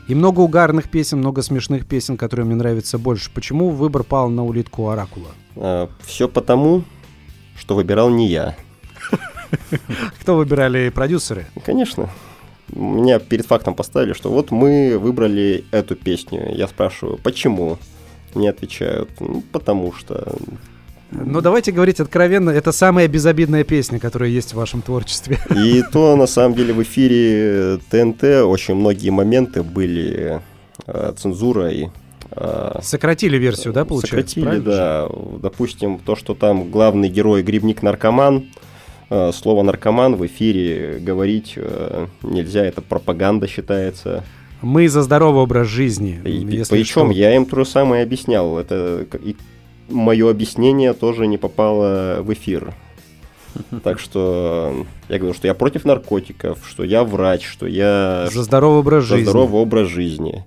И 0.08 0.16
много 0.16 0.40
угарных 0.40 0.90
песен, 0.90 1.20
много 1.20 1.44
смешных 1.44 1.86
песен, 1.86 2.18
которые 2.18 2.46
мне 2.46 2.56
нравятся 2.56 2.98
больше. 2.98 3.30
Почему 3.32 3.70
выбор 3.70 4.04
пал 4.04 4.30
на 4.30 4.44
улитку 4.44 4.90
Оракула? 4.90 5.30
А, 5.56 5.90
все 6.04 6.28
потому, 6.28 6.84
что 7.56 7.76
выбирал 7.76 8.10
не 8.10 8.28
я. 8.28 8.56
Кто 10.22 10.36
выбирали 10.36 10.89
продюсеры? 10.89 11.48
Конечно. 11.65 12.10
Меня 12.74 13.20
перед 13.20 13.46
фактом 13.46 13.74
поставили, 13.74 14.13
что 14.13 14.29
вот 14.29 14.51
мы 14.51 14.98
выбрали 14.98 15.65
эту 15.72 15.96
песню. 15.96 16.53
Я 16.56 16.68
спрашиваю, 16.68 17.18
почему? 17.18 17.79
Мне 18.36 18.51
отвечают, 18.51 19.10
ну, 19.20 19.44
потому 19.51 19.91
что... 19.94 20.36
Ну, 21.12 21.41
давайте 21.41 21.72
говорить 21.72 22.00
откровенно, 22.00 22.51
это 22.51 22.72
самая 22.72 23.08
безобидная 23.08 23.63
песня, 23.63 24.00
которая 24.00 24.29
есть 24.29 24.53
в 24.53 24.58
вашем 24.58 24.84
творчестве. 24.84 25.39
И 25.56 25.84
то, 25.91 26.15
на 26.15 26.27
самом 26.27 26.53
деле, 26.53 26.72
в 26.72 26.84
эфире 26.84 27.79
ТНТ 27.89 28.24
очень 28.46 28.75
многие 28.75 29.10
моменты 29.10 29.63
были 29.63 30.39
э, 30.86 31.13
цензурой. 31.18 31.89
Э, 32.32 32.79
Сократили 32.84 33.38
версию, 33.38 33.74
да, 33.74 33.86
получается? 33.86 34.36
Сократили, 34.36 34.60
да. 34.60 35.10
Допустим, 35.41 35.98
то, 35.98 36.15
что 36.15 36.36
там 36.36 36.70
главный 36.70 37.10
герой 37.10 37.41
грибник-наркоман, 37.41 38.46
слово 39.10 39.63
наркоман 39.63 40.16
в 40.16 40.25
эфире 40.25 41.00
говорить 41.00 41.54
э, 41.56 42.08
нельзя, 42.22 42.63
это 42.66 42.82
пропаганда 42.82 43.48
считается. 43.48 44.24
Мы 44.62 44.88
за 44.89 45.01
здоровый 45.01 45.42
образ 45.42 45.68
жизни. 45.68 46.20
И, 46.25 46.63
причем 46.70 47.12
что. 47.12 47.12
я 47.12 47.36
им 47.36 47.46
то 47.46 47.58
же 47.58 47.66
самое 47.66 48.04
объяснял. 48.04 48.58
Это 48.60 49.08
и 49.24 49.36
мое 49.89 50.30
объяснение 50.30 50.94
тоже 50.94 51.28
не 51.28 51.38
попало 51.38 52.22
в 52.22 52.32
эфир. 52.34 52.74
Так 53.84 54.00
что 54.00 54.86
я 55.10 55.18
говорю, 55.18 55.34
что 55.34 55.48
я 55.48 55.56
против 55.56 55.84
наркотиков, 55.84 56.60
что 56.68 56.84
я 56.84 57.04
врач, 57.04 57.46
что 57.46 57.66
я... 57.66 58.28
За 58.32 58.44
здоровый 58.44 58.82
образ 58.82 59.06
за 59.06 59.16
жизни. 59.16 59.25
За 59.25 59.32
здоровый 59.32 59.62
образ 59.62 59.88
жизни. 59.88 60.46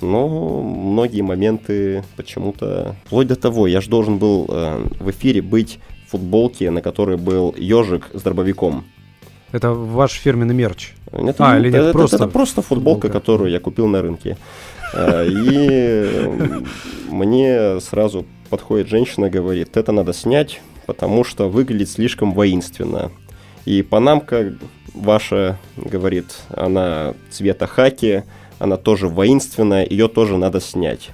Но 0.00 0.62
многие 0.62 1.20
моменты 1.20 2.02
почему-то... 2.16 2.96
Вплоть 3.04 3.26
до 3.26 3.36
того, 3.36 3.66
я 3.66 3.82
же 3.82 3.90
должен 3.90 4.16
был 4.16 4.46
э, 4.48 4.86
в 4.98 5.10
эфире 5.10 5.42
быть 5.42 5.78
футболке, 6.10 6.70
на 6.70 6.82
которой 6.82 7.16
был 7.16 7.54
ежик 7.56 8.10
с 8.12 8.22
дробовиком. 8.22 8.84
Это 9.52 9.70
ваш 9.70 10.12
фирменный 10.12 10.54
мерч? 10.54 10.92
Нет, 11.12 11.36
а, 11.38 11.58
или 11.58 11.70
нет, 11.70 11.82
это, 11.82 11.92
просто... 11.92 12.16
это 12.16 12.28
просто 12.28 12.62
футболка, 12.62 13.08
футболка, 13.08 13.20
которую 13.20 13.50
я 13.50 13.60
купил 13.60 13.88
на 13.88 14.00
рынке. 14.00 14.36
Э, 14.94 15.26
и 15.26 16.30
мне 17.08 17.80
сразу 17.80 18.26
подходит 18.48 18.88
женщина 18.88 19.26
и 19.26 19.30
говорит, 19.30 19.76
это 19.76 19.92
надо 19.92 20.12
снять, 20.12 20.60
потому 20.86 21.24
что 21.24 21.48
выглядит 21.48 21.90
слишком 21.90 22.32
воинственно. 22.32 23.10
И 23.64 23.82
панамка 23.82 24.54
ваша, 24.94 25.58
говорит, 25.76 26.26
она 26.50 27.14
цвета 27.30 27.66
хаки, 27.66 28.24
она 28.58 28.76
тоже 28.76 29.08
воинственная, 29.08 29.86
ее 29.88 30.08
тоже 30.08 30.36
надо 30.36 30.60
снять. 30.60 31.10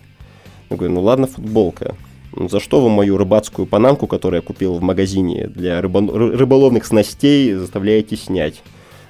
Я 0.69 0.76
говорю, 0.76 0.95
ну 0.95 1.00
ладно, 1.03 1.26
футболка 1.26 1.95
за 2.37 2.61
что 2.61 2.81
вы 2.81 2.88
мою 2.90 3.16
рыбацкую 3.16 3.66
панамку, 3.66 4.07
которую 4.07 4.40
я 4.40 4.47
купил 4.47 4.75
в 4.75 4.83
магазине 4.83 5.47
для 5.49 5.81
рыбо- 5.81 6.37
рыболовных 6.37 6.85
снастей, 6.85 7.55
заставляете 7.55 8.16
снять? 8.16 8.62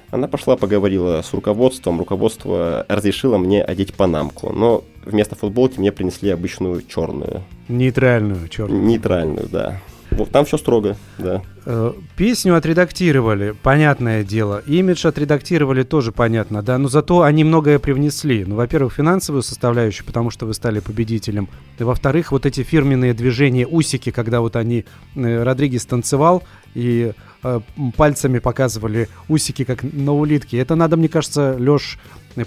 Она 0.09 0.27
пошла, 0.27 0.55
поговорила 0.55 1.21
с 1.21 1.33
руководством, 1.33 1.99
руководство 1.99 2.85
разрешило 2.87 3.37
мне 3.37 3.61
одеть 3.61 3.93
панамку, 3.93 4.53
но 4.53 4.83
вместо 5.05 5.35
футболки 5.35 5.79
мне 5.79 5.91
принесли 5.91 6.29
обычную 6.29 6.81
черную. 6.81 7.43
Нейтральную 7.67 8.47
черную. 8.47 8.81
Нейтральную, 8.83 9.49
да. 9.51 9.81
Вот 10.11 10.31
там 10.31 10.45
все 10.45 10.57
строго, 10.57 10.97
да. 11.17 11.41
Э, 11.65 11.91
песню 12.15 12.55
отредактировали, 12.55 13.53
понятное 13.61 14.23
дело. 14.23 14.63
Имидж 14.65 15.05
отредактировали 15.05 15.83
тоже 15.83 16.11
понятно, 16.11 16.61
да. 16.61 16.77
Но 16.77 16.87
зато 16.87 17.23
они 17.23 17.43
многое 17.43 17.77
привнесли. 17.77 18.45
Ну, 18.45 18.55
во-первых, 18.55 18.93
финансовую 18.93 19.43
составляющую, 19.43 20.05
потому 20.05 20.29
что 20.29 20.45
вы 20.45 20.53
стали 20.53 20.79
победителем. 20.79 21.49
И 21.77 21.83
во-вторых, 21.83 22.31
вот 22.31 22.45
эти 22.45 22.63
фирменные 22.63 23.13
движения, 23.13 23.67
усики, 23.67 24.11
когда 24.11 24.41
вот 24.41 24.55
они... 24.55 24.85
Э, 25.15 25.43
Родригес 25.43 25.85
танцевал 25.85 26.43
и 26.73 27.11
э, 27.47 27.91
пальцами 27.95 28.39
показывали 28.39 29.09
усики, 29.27 29.63
как 29.63 29.83
на 29.83 30.13
улитке. 30.13 30.57
Это 30.57 30.75
надо, 30.75 30.97
мне 30.97 31.09
кажется, 31.09 31.55
Лёш, 31.57 31.99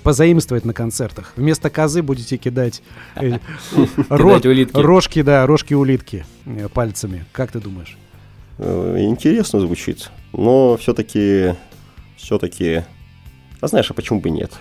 позаимствовать 0.03 0.65
на 0.65 0.73
концертах. 0.73 1.33
Вместо 1.37 1.71
козы 1.71 2.03
будете 2.03 2.37
кидать 2.37 2.83
рожки, 4.09 5.23
да, 5.23 5.47
рожки 5.47 5.75
улитки 5.75 6.25
пальцами. 6.73 7.25
Как 7.33 7.53
ты 7.53 7.61
думаешь? 7.61 7.97
Э, 8.59 8.97
интересно 9.01 9.61
звучит, 9.61 10.11
но 10.33 10.77
все-таки, 10.77 11.55
все-таки, 12.17 12.83
а 13.61 13.67
знаешь, 13.67 13.91
а 13.91 13.95
почему 13.95 14.21
бы 14.21 14.31
нет? 14.31 14.53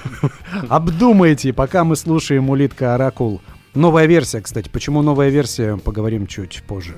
Обдумайте, 0.68 1.52
пока 1.52 1.84
мы 1.84 1.96
слушаем 1.96 2.48
улитка 2.48 2.94
Оракул. 2.94 3.42
Новая 3.74 4.06
версия, 4.06 4.40
кстати. 4.40 4.68
Почему 4.68 5.02
новая 5.02 5.30
версия, 5.30 5.76
поговорим 5.76 6.26
чуть 6.26 6.62
позже. 6.66 6.94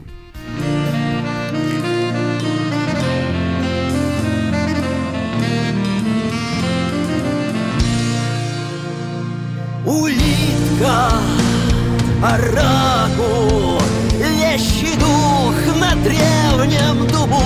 Оракул, 12.22 13.80
вещий 14.18 14.96
дух 14.96 15.54
на 15.76 15.94
древнем 16.02 17.06
дубу. 17.08 17.42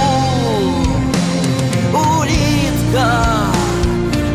Улитка, 1.92 3.46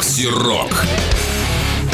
Макси 0.00 0.28
Рок. 0.28 0.72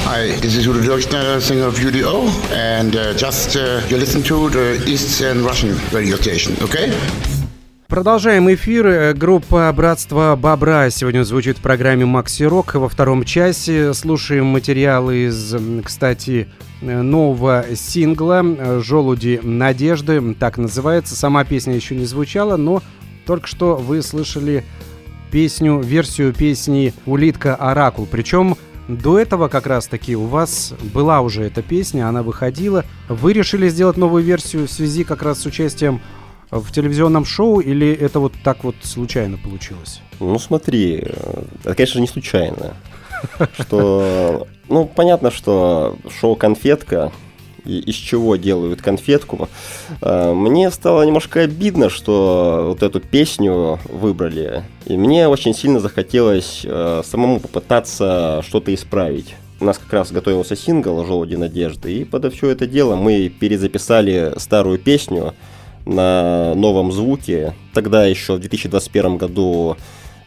Hi, 0.04 0.30
this 0.40 0.54
is 0.54 0.64
Udo 0.68 0.80
Dirksner, 0.80 1.40
singer 1.40 1.66
of 1.66 1.74
UDO, 1.80 2.28
and 2.52 2.94
uh, 2.94 3.12
just 3.14 3.56
uh, 3.56 3.80
you 3.88 3.96
listen 3.96 4.22
to 4.22 4.48
the 4.48 4.80
Eastern 4.86 5.42
Russian 5.42 5.74
radio 5.92 6.14
station, 6.14 6.54
okay? 6.62 6.94
Продолжаем 7.88 8.48
эфир. 8.54 8.86
Э, 8.86 9.12
Группа 9.12 9.72
«Братство 9.72 10.38
Бобра» 10.40 10.88
сегодня 10.90 11.24
звучит 11.24 11.58
в 11.58 11.62
программе 11.62 12.04
«Макси 12.04 12.44
Рок». 12.44 12.76
Во 12.76 12.88
втором 12.88 13.24
часе 13.24 13.92
слушаем 13.92 14.46
материалы 14.46 15.26
из, 15.26 15.56
кстати, 15.84 16.46
э, 16.82 17.02
нового 17.02 17.64
сингла 17.74 18.40
э, 18.44 18.80
«Желуди 18.84 19.40
надежды». 19.42 20.32
Так 20.38 20.58
называется. 20.58 21.16
Сама 21.16 21.42
песня 21.42 21.74
еще 21.74 21.96
не 21.96 22.04
звучала, 22.04 22.56
но 22.56 22.84
только 23.26 23.48
что 23.48 23.74
вы 23.74 24.00
слышали 24.00 24.62
песню, 25.30 25.80
версию 25.80 26.32
песни 26.32 26.92
«Улитка 27.04 27.54
Оракул». 27.54 28.06
Причем 28.10 28.56
до 28.88 29.18
этого 29.18 29.48
как 29.48 29.66
раз-таки 29.66 30.14
у 30.14 30.26
вас 30.26 30.72
была 30.94 31.20
уже 31.20 31.44
эта 31.44 31.62
песня, 31.62 32.08
она 32.08 32.22
выходила. 32.22 32.84
Вы 33.08 33.32
решили 33.32 33.68
сделать 33.68 33.96
новую 33.96 34.22
версию 34.22 34.66
в 34.66 34.70
связи 34.70 35.04
как 35.04 35.22
раз 35.22 35.40
с 35.40 35.46
участием 35.46 36.00
в 36.50 36.70
телевизионном 36.72 37.24
шоу 37.24 37.60
или 37.60 37.92
это 37.92 38.20
вот 38.20 38.32
так 38.44 38.62
вот 38.64 38.76
случайно 38.82 39.38
получилось? 39.38 40.00
Ну 40.20 40.38
смотри, 40.38 41.02
э, 41.04 41.42
это, 41.64 41.74
конечно, 41.74 41.98
не 41.98 42.06
случайно. 42.06 42.76
Что, 43.58 44.46
ну, 44.68 44.84
понятно, 44.84 45.30
что 45.30 45.96
шоу 46.20 46.36
«Конфетка», 46.36 47.12
и 47.66 47.78
из 47.80 47.94
чего 47.94 48.36
делают 48.36 48.82
конфетку. 48.82 49.48
Э, 50.00 50.32
Мне 50.32 50.70
стало 50.70 51.02
немножко 51.02 51.40
обидно, 51.40 51.90
что 51.90 52.66
вот 52.68 52.82
эту 52.82 53.00
песню 53.00 53.78
выбрали. 53.84 54.62
И 54.86 54.96
мне 54.96 55.28
очень 55.28 55.54
сильно 55.54 55.80
захотелось 55.80 56.62
э, 56.64 57.02
самому 57.04 57.40
попытаться 57.40 58.42
что-то 58.46 58.74
исправить. 58.74 59.34
У 59.58 59.64
нас 59.64 59.78
как 59.78 59.92
раз 59.92 60.12
готовился 60.12 60.54
сингл 60.54 61.04
«Желуди 61.04 61.34
надежды», 61.36 61.92
и 61.92 62.04
под 62.04 62.32
все 62.34 62.50
это 62.50 62.66
дело 62.66 62.94
мы 62.94 63.28
перезаписали 63.28 64.34
старую 64.36 64.78
песню 64.78 65.34
на 65.86 66.54
новом 66.54 66.92
звуке. 66.92 67.54
Тогда 67.72 68.04
еще 68.04 68.34
в 68.34 68.40
2021 68.40 69.16
году 69.16 69.76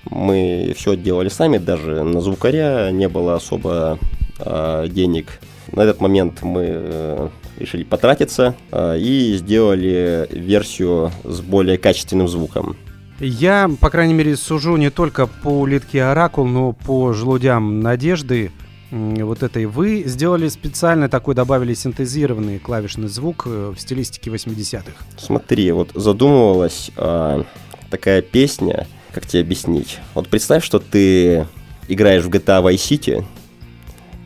мы 0.10 0.74
все 0.76 0.96
делали 0.96 1.30
сами, 1.30 1.58
даже 1.58 2.04
на 2.04 2.22
звукаря 2.22 2.90
не 2.92 3.08
было 3.08 3.36
особо 3.36 4.00
а, 4.40 4.88
денег. 4.88 5.40
На 5.72 5.82
этот 5.82 6.02
момент 6.02 6.42
мы 6.42 6.66
э, 6.68 7.30
решили 7.58 7.84
потратиться 7.84 8.56
а, 8.72 8.96
и 8.96 9.36
сделали 9.36 10.28
версию 10.32 11.12
с 11.24 11.42
более 11.42 11.78
качественным 11.78 12.28
звуком. 12.28 12.76
Я, 13.20 13.70
по 13.82 13.90
крайней 13.90 14.14
мере, 14.14 14.38
сужу 14.38 14.78
не 14.78 14.90
только 14.90 15.28
по 15.28 15.50
улитке 15.50 16.04
Оракул, 16.04 16.46
но 16.46 16.72
по 16.72 17.12
желудям 17.12 17.82
Надежды. 17.82 18.52
Вот 18.92 19.44
этой 19.44 19.66
вы 19.66 20.04
сделали 20.06 20.48
специально 20.48 21.10
такой, 21.10 21.36
добавили 21.36 21.74
синтезированный 21.74 22.60
клавишный 22.60 23.08
звук 23.08 23.44
э, 23.46 23.74
в 23.76 23.80
стилистике 23.80 24.32
80-х. 24.32 24.94
Смотри, 25.18 25.72
вот 25.72 25.92
задумывалась 25.94 26.90
а, 26.96 27.44
такая 27.92 28.22
песня, 28.22 28.88
как 29.12 29.28
тебе 29.28 29.42
объяснить? 29.42 30.00
Вот 30.16 30.30
представь, 30.30 30.64
что 30.64 30.80
ты 30.80 31.46
играешь 31.88 32.24
в 32.24 32.30
GTA 32.30 32.64
Vice 32.64 32.76
City, 32.76 33.26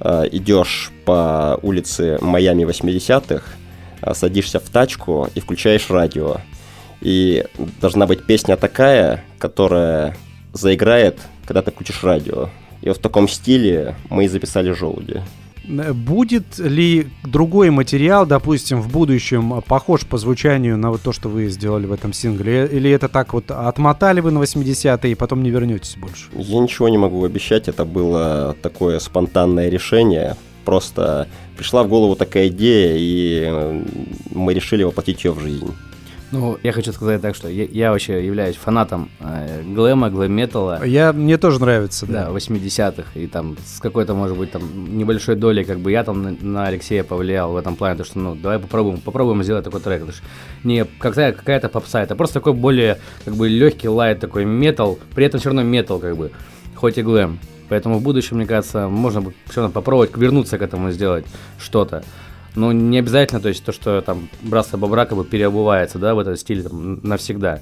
а, 0.04 0.24
идешь 0.24 0.92
по 1.06 1.58
улице 1.62 2.18
Майами 2.20 2.64
80-х, 2.64 3.44
а, 4.02 4.14
садишься 4.14 4.60
в 4.60 4.70
тачку 4.70 5.30
и 5.34 5.40
включаешь 5.40 5.90
радио. 5.90 6.38
И 7.00 7.46
должна 7.80 8.06
быть 8.06 8.26
песня 8.26 8.58
такая, 8.58 9.24
которая 9.40 10.16
заиграет, 10.52 11.20
когда 11.46 11.62
ты 11.62 11.72
включишь 11.72 12.04
радио. 12.04 12.50
И 12.82 12.90
вот 12.90 12.98
в 12.98 13.02
таком 13.02 13.30
стиле 13.30 13.96
мы 14.10 14.26
и 14.26 14.28
записали 14.28 14.72
«Желуди». 14.72 15.22
Будет 15.64 16.60
ли 16.60 17.08
другой 17.24 17.70
материал, 17.70 18.26
допустим, 18.26 18.82
в 18.82 18.92
будущем 18.92 19.62
похож 19.62 20.06
по 20.06 20.18
звучанию 20.18 20.78
на 20.78 20.92
вот 20.92 21.02
то, 21.02 21.14
что 21.14 21.30
вы 21.30 21.48
сделали 21.48 21.86
в 21.86 21.94
этом 21.94 22.12
сингле? 22.12 22.68
Или 22.72 22.90
это 22.90 23.08
так 23.08 23.34
вот 23.34 23.50
отмотали 23.50 24.20
вы 24.20 24.32
на 24.32 24.40
80-е 24.40 25.12
и 25.12 25.16
потом 25.16 25.42
не 25.42 25.52
вернетесь 25.52 25.96
больше? 25.96 26.26
Я 26.36 26.60
ничего 26.60 26.90
не 26.90 26.98
могу 26.98 27.24
обещать, 27.24 27.70
это 27.70 27.86
было 27.86 28.56
такое 28.62 29.00
спонтанное 29.00 29.70
решение. 29.70 30.36
Просто 30.66 31.28
пришла 31.58 31.84
в 31.84 31.88
голову 31.88 32.16
такая 32.16 32.48
идея, 32.48 32.96
и 32.98 33.84
мы 34.32 34.54
решили 34.54 34.84
воплотить 34.84 35.24
ее 35.24 35.32
в 35.32 35.40
жизнь. 35.40 35.74
Ну, 36.34 36.58
я 36.64 36.72
хочу 36.72 36.92
сказать 36.94 37.22
так, 37.22 37.36
что 37.36 37.48
я, 37.48 37.66
я 37.66 37.92
вообще 37.92 38.26
являюсь 38.26 38.56
фанатом 38.56 39.12
э, 39.20 39.62
глэма, 39.64 40.10
глэм-металла. 40.10 40.84
Я, 40.84 41.14
мне 41.14 41.38
тоже 41.38 41.60
нравится, 41.60 42.08
да. 42.08 42.26
Да, 42.26 42.32
80-х, 42.32 43.04
и 43.14 43.28
там 43.28 43.56
с 43.64 43.80
какой-то, 43.80 44.16
может 44.16 44.36
быть, 44.36 44.50
там 44.52 44.98
небольшой 44.98 45.36
долей, 45.36 45.64
как 45.64 45.78
бы 45.80 45.92
я 45.92 46.04
там 46.04 46.24
на, 46.24 46.32
на 46.42 46.66
Алексея 46.68 47.04
повлиял 47.04 47.52
в 47.54 47.56
этом 47.56 47.76
плане, 47.76 47.98
то 48.00 48.04
что, 48.04 48.18
ну, 48.18 48.34
давай 48.36 48.58
попробуем, 48.58 49.00
попробуем 49.00 49.44
сделать 49.44 49.64
такой 49.64 49.80
трек. 49.80 50.02
Это 50.02 50.12
ж 50.12 50.22
не 50.64 50.86
какая- 50.86 51.34
какая-то 51.34 51.70
попса, 51.70 52.02
это 52.02 52.16
просто 52.16 52.36
такой 52.40 52.54
более, 52.54 52.98
как 53.26 53.36
бы, 53.36 53.48
легкий 53.48 53.88
лайт, 53.88 54.20
такой 54.20 54.44
метал, 54.44 54.98
при 55.14 55.28
этом 55.28 55.40
все 55.40 55.50
равно 55.50 55.62
метал, 55.62 56.00
как 56.00 56.18
бы, 56.18 56.32
хоть 56.74 56.98
и 56.98 57.04
глэм. 57.04 57.38
Поэтому 57.70 58.00
в 58.00 58.02
будущем, 58.02 58.38
мне 58.38 58.48
кажется, 58.48 58.88
можно 58.88 59.22
все 59.50 59.62
равно 59.62 59.72
попробовать 59.72 60.18
вернуться 60.18 60.58
к 60.58 60.64
этому 60.64 60.90
и 60.90 60.94
сделать 60.94 61.26
что-то. 61.60 62.04
Но 62.56 62.72
не 62.72 63.00
обязательно, 63.00 63.42
то 63.42 63.50
есть 63.50 63.64
то, 63.64 63.72
что 63.72 64.02
там 64.02 64.30
братство 64.42 64.78
бобра 64.78 65.06
как 65.06 65.18
бы 65.18 65.26
переобувается, 65.26 65.98
да, 65.98 66.14
в 66.14 66.20
этот 66.20 66.40
стиль 66.40 66.64
там, 66.64 67.00
навсегда. 67.02 67.62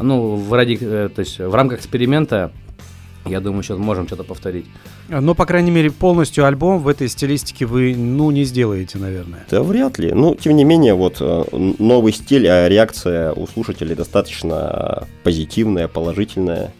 Ну, 0.00 0.36
в, 0.36 0.52
ради, 0.52 0.78
э, 0.80 1.08
то 1.14 1.20
есть 1.20 1.38
в 1.38 1.54
рамках 1.54 1.78
эксперимента, 1.78 2.52
я 3.26 3.40
думаю, 3.40 3.62
сейчас 3.62 3.78
можем 3.78 4.06
что-то 4.06 4.24
повторить. 4.24 4.66
Но, 5.08 5.34
по 5.34 5.46
крайней 5.46 5.70
мере, 5.70 5.90
полностью 5.90 6.44
альбом 6.44 6.80
в 6.80 6.88
этой 6.88 7.08
стилистике 7.08 7.66
вы, 7.66 7.94
ну, 7.96 8.30
не 8.30 8.44
сделаете, 8.44 8.98
наверное. 8.98 9.46
Да 9.50 9.62
вряд 9.62 9.98
ли. 9.98 10.12
Ну, 10.12 10.34
тем 10.34 10.56
не 10.56 10.64
менее, 10.64 10.94
вот 10.94 11.18
э, 11.20 11.44
новый 11.78 12.12
стиль, 12.12 12.48
а 12.48 12.68
реакция 12.68 13.32
у 13.32 13.46
слушателей 13.46 13.94
достаточно 13.94 15.06
позитивная, 15.22 15.88
положительная. 15.88 16.72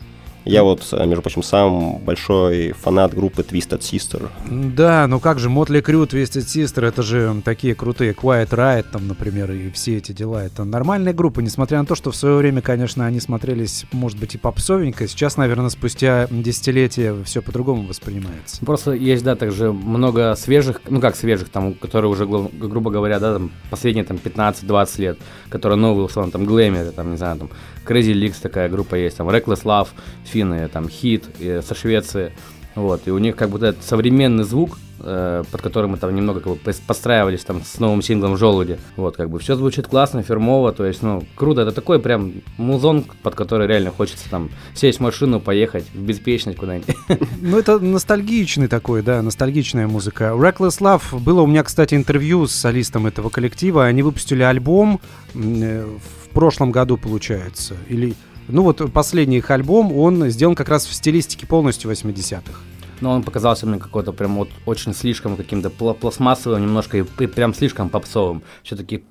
Я 0.48 0.62
вот, 0.62 0.82
между 0.92 1.20
прочим, 1.20 1.42
сам 1.42 1.98
большой 1.98 2.72
фанат 2.72 3.12
группы 3.14 3.42
Twisted 3.42 3.80
Sister. 3.80 4.30
Да, 4.50 5.06
ну 5.06 5.20
как 5.20 5.38
же, 5.38 5.50
Мотли 5.50 5.82
Крю, 5.82 6.04
Twisted 6.04 6.46
Sister, 6.46 6.86
это 6.86 7.02
же 7.02 7.42
такие 7.44 7.74
крутые, 7.74 8.14
Quiet 8.14 8.48
Riot 8.48 8.86
там, 8.90 9.08
например, 9.08 9.52
и 9.52 9.70
все 9.70 9.98
эти 9.98 10.12
дела. 10.12 10.42
Это 10.42 10.64
нормальная 10.64 11.12
группа, 11.12 11.40
несмотря 11.40 11.78
на 11.80 11.84
то, 11.84 11.94
что 11.94 12.10
в 12.10 12.16
свое 12.16 12.36
время, 12.36 12.62
конечно, 12.62 13.04
они 13.04 13.20
смотрелись, 13.20 13.84
может 13.92 14.18
быть, 14.18 14.36
и 14.36 14.38
попсовенько. 14.38 15.06
Сейчас, 15.06 15.36
наверное, 15.36 15.68
спустя 15.68 16.26
десятилетия 16.30 17.14
все 17.24 17.42
по-другому 17.42 17.82
воспринимается. 17.86 18.64
Просто 18.64 18.92
есть, 18.92 19.24
да, 19.24 19.36
также 19.36 19.70
много 19.70 20.34
свежих, 20.34 20.80
ну 20.88 21.02
как 21.02 21.14
свежих, 21.14 21.50
там, 21.50 21.74
которые 21.74 22.10
уже, 22.10 22.26
грубо 22.26 22.90
говоря, 22.90 23.20
да, 23.20 23.34
там, 23.34 23.50
последние 23.68 24.06
там 24.06 24.16
15-20 24.16 25.00
лет, 25.02 25.18
которые 25.50 25.78
новые, 25.78 26.06
условно, 26.06 26.32
там, 26.32 26.46
Глэмер, 26.46 26.92
там, 26.92 27.10
не 27.10 27.18
знаю, 27.18 27.38
там, 27.38 27.50
Crazy 27.88 28.12
Leaks 28.12 28.36
такая 28.42 28.68
группа 28.68 28.94
есть, 28.94 29.16
там, 29.16 29.28
Reckless 29.28 29.64
Love, 29.64 29.88
финны, 30.24 30.68
там, 30.68 30.84
Hit 30.84 31.24
э, 31.40 31.62
со 31.62 31.74
Швеции, 31.74 32.32
вот, 32.74 33.08
и 33.08 33.10
у 33.10 33.18
них 33.18 33.34
как 33.34 33.50
бы 33.50 33.58
этот 33.58 33.82
современный 33.82 34.44
звук, 34.44 34.78
э, 35.00 35.42
под 35.50 35.62
которым 35.62 35.92
мы 35.92 35.96
там 35.96 36.14
немного 36.14 36.40
как 36.40 36.52
бы 36.52 36.58
подстраивались 36.86 37.42
там 37.42 37.62
с 37.64 37.80
новым 37.80 38.02
синглом 38.02 38.36
«Желуди», 38.36 38.78
вот, 38.96 39.16
как 39.16 39.30
бы 39.30 39.38
все 39.38 39.56
звучит 39.56 39.88
классно, 39.88 40.22
фирмово, 40.22 40.72
то 40.72 40.84
есть, 40.84 41.02
ну, 41.02 41.24
круто, 41.34 41.62
это 41.62 41.72
такой 41.72 41.98
прям 41.98 42.34
музон, 42.56 43.04
под 43.22 43.34
который 43.34 43.66
реально 43.66 43.90
хочется 43.90 44.30
там 44.30 44.50
сесть 44.74 44.98
в 44.98 45.02
машину, 45.02 45.40
поехать 45.40 45.86
в 45.92 46.00
беспечность 46.00 46.58
куда-нибудь. 46.58 46.94
Ну, 47.40 47.58
это 47.58 47.78
ностальгичный 47.78 48.68
такой, 48.68 49.02
да, 49.02 49.22
ностальгичная 49.22 49.86
музыка. 49.86 50.34
Reckless 50.36 50.80
Love. 50.80 51.18
Было 51.18 51.42
у 51.42 51.46
меня, 51.46 51.62
кстати, 51.62 51.94
интервью 51.94 52.46
с 52.46 52.52
солистом 52.52 53.06
этого 53.06 53.30
коллектива. 53.30 53.86
Они 53.86 54.02
выпустили 54.02 54.42
альбом 54.42 55.00
э, 55.34 55.86
в 56.30 56.34
прошлом 56.34 56.70
году, 56.70 56.96
получается. 56.96 57.76
Или... 57.88 58.14
Ну 58.48 58.62
вот 58.62 58.80
последний 58.92 59.38
их 59.38 59.50
альбом, 59.50 59.92
он 59.92 60.28
сделан 60.30 60.54
как 60.54 60.68
раз 60.68 60.86
в 60.86 60.94
стилистике 60.94 61.46
полностью 61.46 61.90
80-х. 61.90 62.60
Но 63.00 63.12
он 63.12 63.22
показался 63.22 63.66
мне 63.66 63.78
какой-то 63.78 64.12
прям 64.12 64.36
вот 64.36 64.48
очень 64.66 64.94
слишком 64.94 65.36
каким-то 65.36 65.68
пла- 65.68 65.94
пластмассовым, 65.94 66.62
немножко 66.62 66.98
и, 66.98 67.04
и 67.20 67.26
прям 67.26 67.54
слишком 67.54 67.90
попсовым. 67.90 68.42
Все-таки 68.62 69.04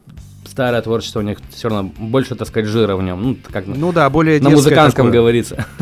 старое 0.45 0.81
творчество 0.81 1.19
у 1.19 1.23
них 1.23 1.37
все 1.51 1.69
равно 1.69 1.91
больше, 1.97 2.35
так 2.35 2.47
сказать, 2.47 2.67
жира 2.67 2.95
в 2.95 3.03
нем. 3.03 3.21
Ну, 3.21 3.37
как 3.51 3.67
Ну 3.67 3.91
да, 3.93 4.09
более 4.09 4.41
на 4.41 4.49
музыкантском 4.49 5.07
такое. 5.07 5.21
говорится. 5.21 5.65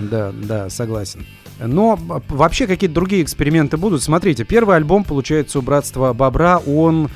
Да, 0.00 0.32
да, 0.32 0.70
согласен. 0.70 1.26
Но 1.58 1.98
вообще 2.28 2.68
какие-то 2.68 2.94
другие 2.94 3.20
эксперименты 3.20 3.76
будут. 3.76 4.00
Смотрите, 4.00 4.44
первый 4.44 4.76
альбом, 4.76 5.02
получается, 5.02 5.58
у 5.58 5.62
Братства 5.62 6.12
Бобра, 6.12 6.58
он 6.58 7.10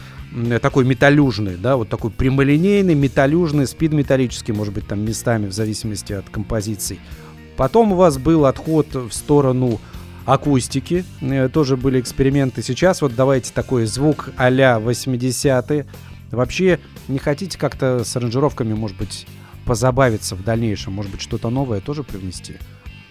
такой 0.61 0.85
металюжный, 0.85 1.57
да, 1.57 1.77
вот 1.77 1.89
такой 1.89 2.11
прямолинейный, 2.11 2.95
металюжный, 2.95 3.67
спид-металлический, 3.67 4.53
может 4.53 4.75
быть, 4.75 4.87
там 4.87 5.05
местами, 5.05 5.47
в 5.47 5.53
зависимости 5.53 6.13
от 6.13 6.29
композиций. 6.31 7.01
Потом 7.57 7.93
у 7.93 7.97
вас 7.97 8.19
был 8.19 8.47
отход 8.47 8.95
в 8.95 9.13
сторону 9.13 9.81
акустики, 10.25 11.05
э, 11.21 11.49
тоже 11.49 11.77
были 11.77 12.01
эксперименты. 12.01 12.63
Сейчас 12.63 13.03
вот 13.03 13.15
давайте 13.15 13.53
такой 13.53 13.87
звук 13.87 14.31
а-ля 14.37 14.79
80-е. 14.79 15.87
Вообще 16.31 16.81
не 17.09 17.19
хотите 17.19 17.59
как-то 17.59 18.05
с 18.05 18.17
аранжировками, 18.17 18.73
может 18.73 18.97
быть, 18.97 19.27
позабавиться 19.67 20.35
в 20.35 20.43
дальнейшем? 20.43 20.95
Может 20.95 21.13
быть, 21.13 21.21
что-то 21.21 21.51
новое 21.51 21.81
тоже 21.81 22.03
привнести? 22.05 22.55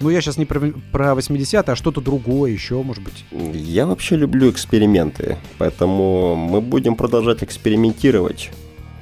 Ну, 0.01 0.09
я 0.09 0.21
сейчас 0.21 0.37
не 0.37 0.45
про, 0.45 0.59
про 0.91 1.15
80 1.15 1.69
а 1.69 1.75
что-то 1.75 2.01
другое 2.01 2.51
еще, 2.51 2.81
может 2.81 3.03
быть. 3.03 3.25
Я 3.53 3.85
вообще 3.85 4.15
люблю 4.15 4.49
эксперименты, 4.49 5.37
поэтому 5.59 6.35
мы 6.35 6.59
будем 6.59 6.95
продолжать 6.95 7.43
экспериментировать. 7.43 8.49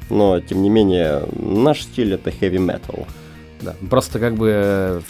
Но, 0.09 0.39
тем 0.39 0.61
не 0.61 0.69
менее, 0.69 1.23
наш 1.35 1.83
стиль 1.83 2.13
это 2.13 2.31
heavy 2.31 2.57
metal. 2.57 3.07
Да, 3.61 3.75
просто 3.89 4.19
как 4.19 4.35
бы 4.35 4.51
э, 4.51 5.01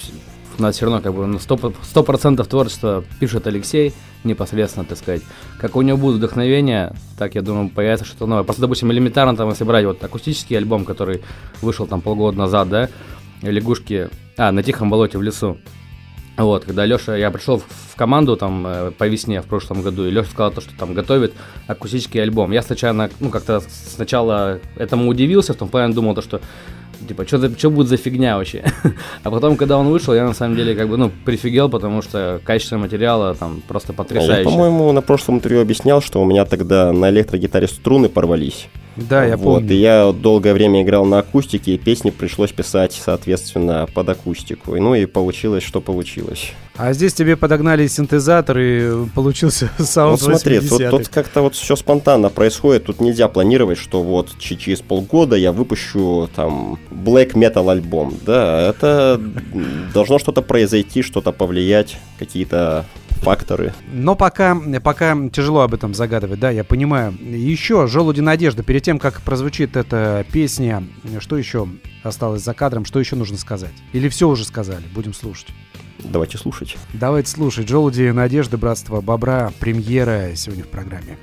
у 0.60 0.62
нас 0.62 0.75
все 0.75 0.86
равно 0.86 1.02
как 1.02 1.13
бы 1.13 1.25
на 1.25 1.38
100%, 1.38 1.75
100% 1.93 2.45
творчества 2.45 3.04
пишет 3.19 3.47
Алексей 3.47 3.93
непосредственно, 4.23 4.86
так 4.86 4.97
сказать. 4.97 5.21
Как 5.60 5.75
у 5.75 5.82
него 5.82 5.97
будет 5.97 6.17
вдохновение, 6.17 6.93
так, 7.17 7.36
я 7.36 7.41
думаю, 7.41 7.69
появится 7.69 8.06
что-то 8.06 8.28
новое. 8.28 8.43
Просто, 8.43 8.62
допустим, 8.62 8.91
элементарно 8.91 9.36
там, 9.36 9.49
если 9.49 9.63
брать 9.63 9.86
вот 9.86 10.04
акустический 10.04 10.58
альбом, 10.58 10.86
который 10.86 11.21
вышел 11.62 11.88
там 11.88 12.02
полгода 12.02 12.38
назад, 12.38 12.69
да, 12.69 12.89
лягушки, 13.41 14.10
а, 14.38 14.52
на 14.52 14.63
тихом 14.63 14.89
болоте 14.89 15.17
в 15.17 15.21
лесу. 15.21 15.58
Вот, 16.39 16.63
когда 16.63 16.86
Леша, 16.86 17.17
я 17.17 17.32
пришел 17.32 17.58
в 17.58 17.95
команду 17.95 18.38
там 18.38 18.65
э, 18.65 18.91
по 18.91 19.08
весне 19.08 19.41
в 19.41 19.45
прошлом 19.45 19.82
году, 19.82 20.06
и 20.06 20.10
Леша 20.10 20.30
сказал 20.30 20.52
то, 20.52 20.62
что 20.62 20.71
там 20.78 20.93
готовит 20.93 21.34
акустический 21.67 22.21
альбом. 22.21 22.52
Я 22.52 22.62
сначала, 22.62 23.10
ну, 23.19 23.30
как-то 23.30 23.62
сначала 23.62 24.60
этому 24.78 25.10
удивился, 25.10 25.54
в 25.54 25.58
том 25.58 25.67
плане 25.67 25.93
думал 25.93 26.15
то, 26.15 26.21
что 26.21 26.39
типа, 27.08 27.25
что, 27.28 27.49
что 27.58 27.69
будет 27.69 27.89
за 27.89 27.97
фигня 27.97 28.38
вообще? 28.38 28.63
а 29.23 29.32
потом, 29.32 29.58
когда 29.58 29.78
он 29.78 29.88
вышел, 29.88 30.13
я 30.13 30.23
на 30.25 30.34
самом 30.34 30.56
деле 30.56 30.75
как 30.75 30.88
бы, 30.88 30.97
ну, 30.97 31.12
прифигел, 31.25 31.69
потому 31.69 32.02
что 32.02 32.39
качество 32.45 32.78
материала 32.78 33.36
там 33.36 33.62
просто 33.67 33.91
потрясающее. 33.91 34.43
Я, 34.43 34.49
по-моему, 34.49 34.91
на 34.93 35.02
прошлом 35.02 35.36
интервью 35.36 35.62
объяснял, 35.62 36.02
что 36.02 36.21
у 36.21 36.25
меня 36.25 36.45
тогда 36.45 36.93
на 36.93 37.10
электрогитаре 37.10 37.67
струны 37.67 38.08
порвались. 38.08 38.69
Да, 39.08 39.26
я 39.26 39.38
вот, 39.38 39.60
помню. 39.60 39.74
И 39.74 39.78
я 39.78 40.12
долгое 40.12 40.54
время 40.54 40.82
играл 40.82 41.06
на 41.06 41.20
акустике, 41.20 41.76
и 41.76 41.78
песни 41.78 42.10
пришлось 42.10 42.52
писать, 42.52 42.94
соответственно, 42.94 43.88
под 43.94 44.10
акустику. 44.10 44.76
Ну 44.76 44.96
и 44.96 45.06
получилось, 45.06 45.64
что 45.64 45.82
получилось. 45.82 46.54
А 46.76 46.94
здесь 46.94 47.14
тебе 47.14 47.36
подогнали 47.36 47.88
синтезатор, 47.88 48.58
и 48.58 49.06
получился 49.14 49.70
саунд 49.78 50.22
Вот 50.22 50.32
смотри, 50.32 50.60
тут, 50.62 50.80
80-х. 50.80 50.90
тут 50.92 51.08
как-то 51.10 51.42
вот 51.42 51.56
все 51.56 51.76
спонтанно 51.76 52.30
происходит, 52.30 52.86
тут 52.86 53.02
нельзя 53.02 53.28
планировать, 53.28 53.78
что 53.78 54.02
вот 54.02 54.38
через 54.40 54.80
полгода 54.80 55.36
я 55.36 55.52
выпущу 55.52 56.30
там 56.34 56.80
black 56.90 57.34
metal 57.34 57.70
альбом, 57.70 58.14
да, 58.26 58.70
это 58.70 59.20
должно 59.94 60.20
что-то 60.20 60.42
произойти, 60.42 61.02
что-то 61.02 61.34
повлиять, 61.34 61.98
какие-то 62.18 62.86
факторы. 63.17 63.74
Но 63.91 64.15
пока, 64.15 64.58
пока 64.84 65.17
тяжело 65.30 65.62
об 65.62 65.74
этом 65.74 65.93
загадывать, 65.93 66.39
да, 66.39 66.50
я 66.50 66.63
понимаю. 66.63 67.13
Еще 67.22 67.88
«Желуди 67.88 68.22
надежды». 68.22 68.63
Перед 68.63 68.84
тем, 68.84 69.00
как 69.00 69.22
прозвучит 69.22 69.76
эта 69.76 70.26
песня, 70.32 70.84
что 71.19 71.38
еще 71.38 71.67
осталось 72.04 72.43
за 72.43 72.54
кадром, 72.54 72.86
что 72.86 73.00
еще 73.00 73.15
нужно 73.15 73.38
сказать? 73.38 73.74
Или 73.93 74.10
все 74.10 74.28
уже 74.28 74.45
сказали? 74.45 74.84
Будем 74.93 75.13
слушать. 75.13 75.48
Давайте 76.00 76.38
слушать. 76.38 76.78
Давайте 76.93 77.30
слушать. 77.30 77.67
«Желуди 77.67 78.10
надежды», 78.12 78.58
«Братство 78.58 79.02
Бобра», 79.02 79.52
премьера 79.60 80.34
сегодня 80.36 80.63
в 80.63 80.67
программе. 80.69 81.17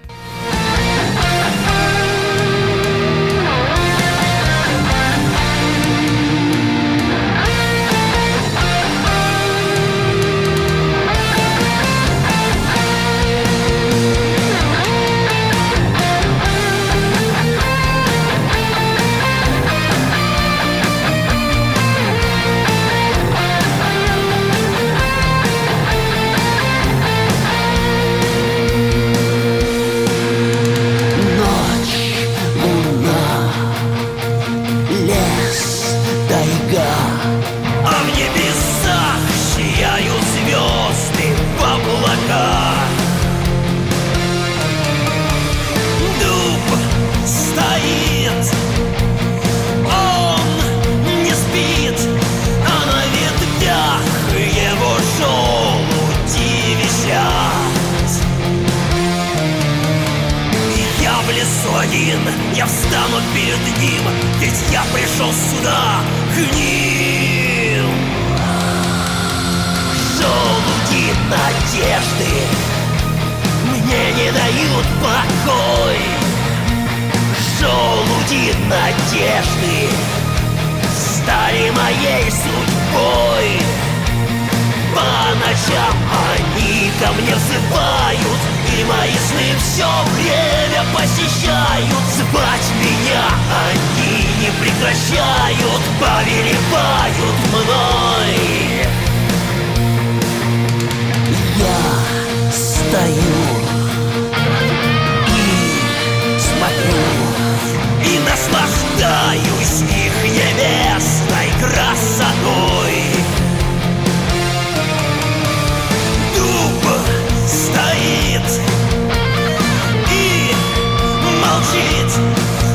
Молчит 121.76 122.12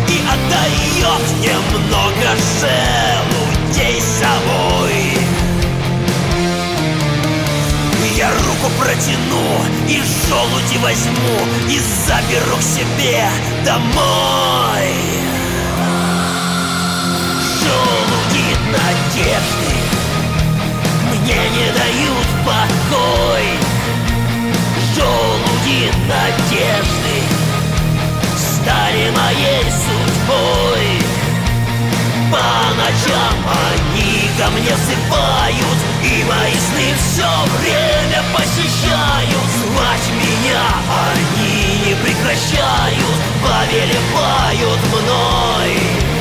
И 0.08 0.22
отдает 0.28 1.24
немного 1.42 2.36
желудей 2.60 4.02
собой 4.02 5.18
Я 8.16 8.30
руку 8.30 8.72
протяну 8.80 9.62
и 9.88 10.02
желуди 10.28 10.78
возьму 10.78 11.40
И 11.70 11.80
заберу 12.06 12.58
к 12.58 12.62
себе 12.62 13.30
домой. 13.66 14.94
Желуди 17.60 18.46
надежды 18.72 19.74
мне 21.10 21.42
не 21.50 21.68
дают 21.72 22.28
покой. 22.46 23.46
Желуди 24.96 25.92
надежды 26.08 27.41
стали 28.62 29.10
моей 29.12 29.64
судьбой. 29.64 31.02
По 32.32 32.74
ночам 32.76 33.36
они 33.50 34.30
ко 34.38 34.50
мне 34.52 34.72
сыпают 34.78 35.80
И 36.02 36.24
мои 36.24 36.54
сны 36.54 36.94
все 36.98 37.30
время 37.60 38.24
посещают. 38.34 39.48
Звать 39.60 40.08
меня 40.16 40.64
они 41.12 41.90
не 41.90 41.96
прекращают 41.96 43.18
Повелевают 43.44 44.80
мной 44.94 46.21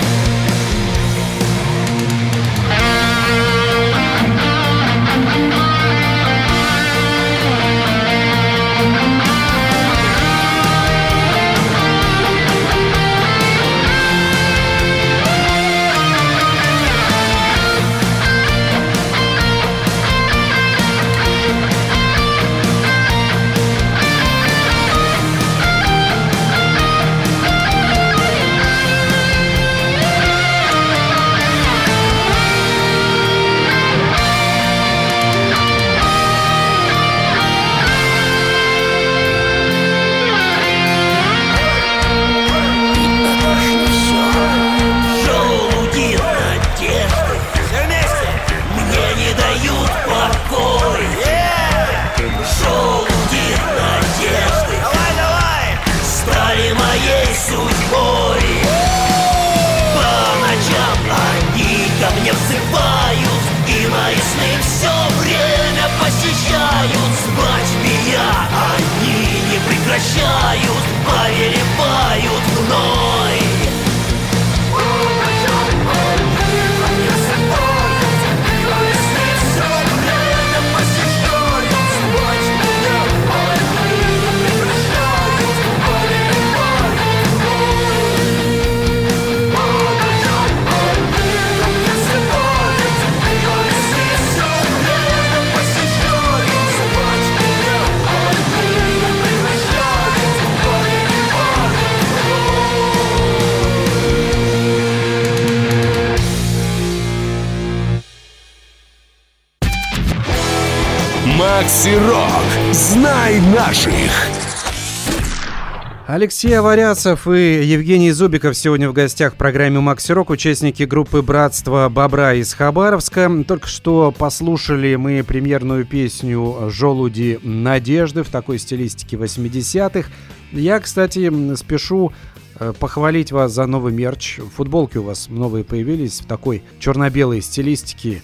Алексей 116.20 116.52
Аваряцев 116.52 117.26
и 117.28 117.64
Евгений 117.64 118.10
Зубиков 118.10 118.54
сегодня 118.54 118.90
в 118.90 118.92
гостях 118.92 119.32
в 119.32 119.36
программе 119.36 119.80
«Макси 119.80 120.12
Рок», 120.12 120.28
участники 120.28 120.82
группы 120.82 121.22
«Братство 121.22 121.88
Бобра» 121.88 122.34
из 122.34 122.52
Хабаровска. 122.52 123.42
Только 123.48 123.66
что 123.66 124.12
послушали 124.12 124.96
мы 124.96 125.24
премьерную 125.24 125.86
песню 125.86 126.68
«Желуди 126.68 127.40
надежды» 127.42 128.22
в 128.22 128.28
такой 128.28 128.58
стилистике 128.58 129.16
80-х. 129.16 130.10
Я, 130.52 130.80
кстати, 130.80 131.54
спешу 131.56 132.12
э, 132.56 132.74
похвалить 132.78 133.32
вас 133.32 133.52
за 133.52 133.64
новый 133.64 133.94
мерч. 133.94 134.40
Футболки 134.56 134.98
у 134.98 135.04
вас 135.04 135.30
новые 135.30 135.64
появились 135.64 136.20
в 136.20 136.26
такой 136.26 136.62
черно-белой 136.80 137.40
стилистике. 137.40 138.20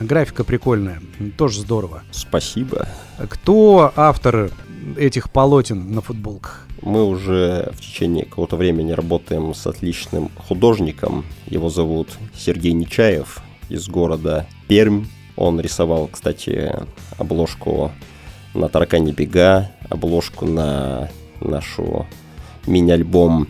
Графика 0.00 0.44
прикольная, 0.44 1.02
тоже 1.36 1.60
здорово. 1.60 2.04
Спасибо. 2.10 2.88
Кто 3.28 3.92
автор 3.96 4.50
этих 4.96 5.30
полотен 5.30 5.92
на 5.92 6.00
футболках? 6.00 6.66
Мы 6.82 7.04
уже 7.04 7.72
в 7.72 7.80
течение 7.80 8.24
какого-то 8.24 8.56
времени 8.56 8.92
работаем 8.92 9.54
с 9.54 9.66
отличным 9.66 10.30
художником. 10.36 11.24
Его 11.46 11.70
зовут 11.70 12.08
Сергей 12.36 12.72
Нечаев 12.72 13.42
из 13.68 13.88
города 13.88 14.46
Пермь. 14.68 15.06
Он 15.36 15.60
рисовал, 15.60 16.08
кстати, 16.08 16.72
обложку 17.18 17.90
на 18.54 18.68
«Таракане 18.68 19.12
бега», 19.12 19.70
обложку 19.88 20.46
на 20.46 21.10
нашу 21.40 22.06
мини-альбом 22.66 23.48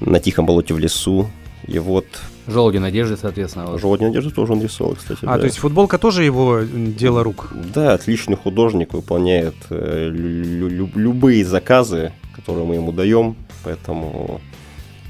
«На 0.00 0.20
тихом 0.20 0.46
болоте 0.46 0.74
в 0.74 0.78
лесу». 0.78 1.30
И 1.66 1.78
вот 1.78 2.06
Желуди 2.46 2.78
надежды, 2.78 3.16
соответственно. 3.16 3.66
вот. 3.66 3.80
«Желудь 3.80 4.00
надежды» 4.00 4.30
тоже 4.30 4.52
он 4.52 4.62
рисовал, 4.62 4.94
кстати. 4.94 5.20
А, 5.22 5.34
да. 5.34 5.38
то 5.38 5.44
есть 5.46 5.58
футболка 5.58 5.98
тоже 5.98 6.24
его 6.24 6.58
м, 6.58 6.92
дело 6.94 7.22
рук? 7.24 7.48
Да, 7.74 7.94
отличный 7.94 8.36
художник, 8.36 8.92
выполняет 8.92 9.54
э, 9.70 10.10
лю- 10.10 10.68
лю- 10.68 10.90
любые 10.94 11.44
заказы, 11.44 12.12
которые 12.34 12.66
мы 12.66 12.74
ему 12.74 12.92
даем, 12.92 13.36
поэтому 13.64 14.40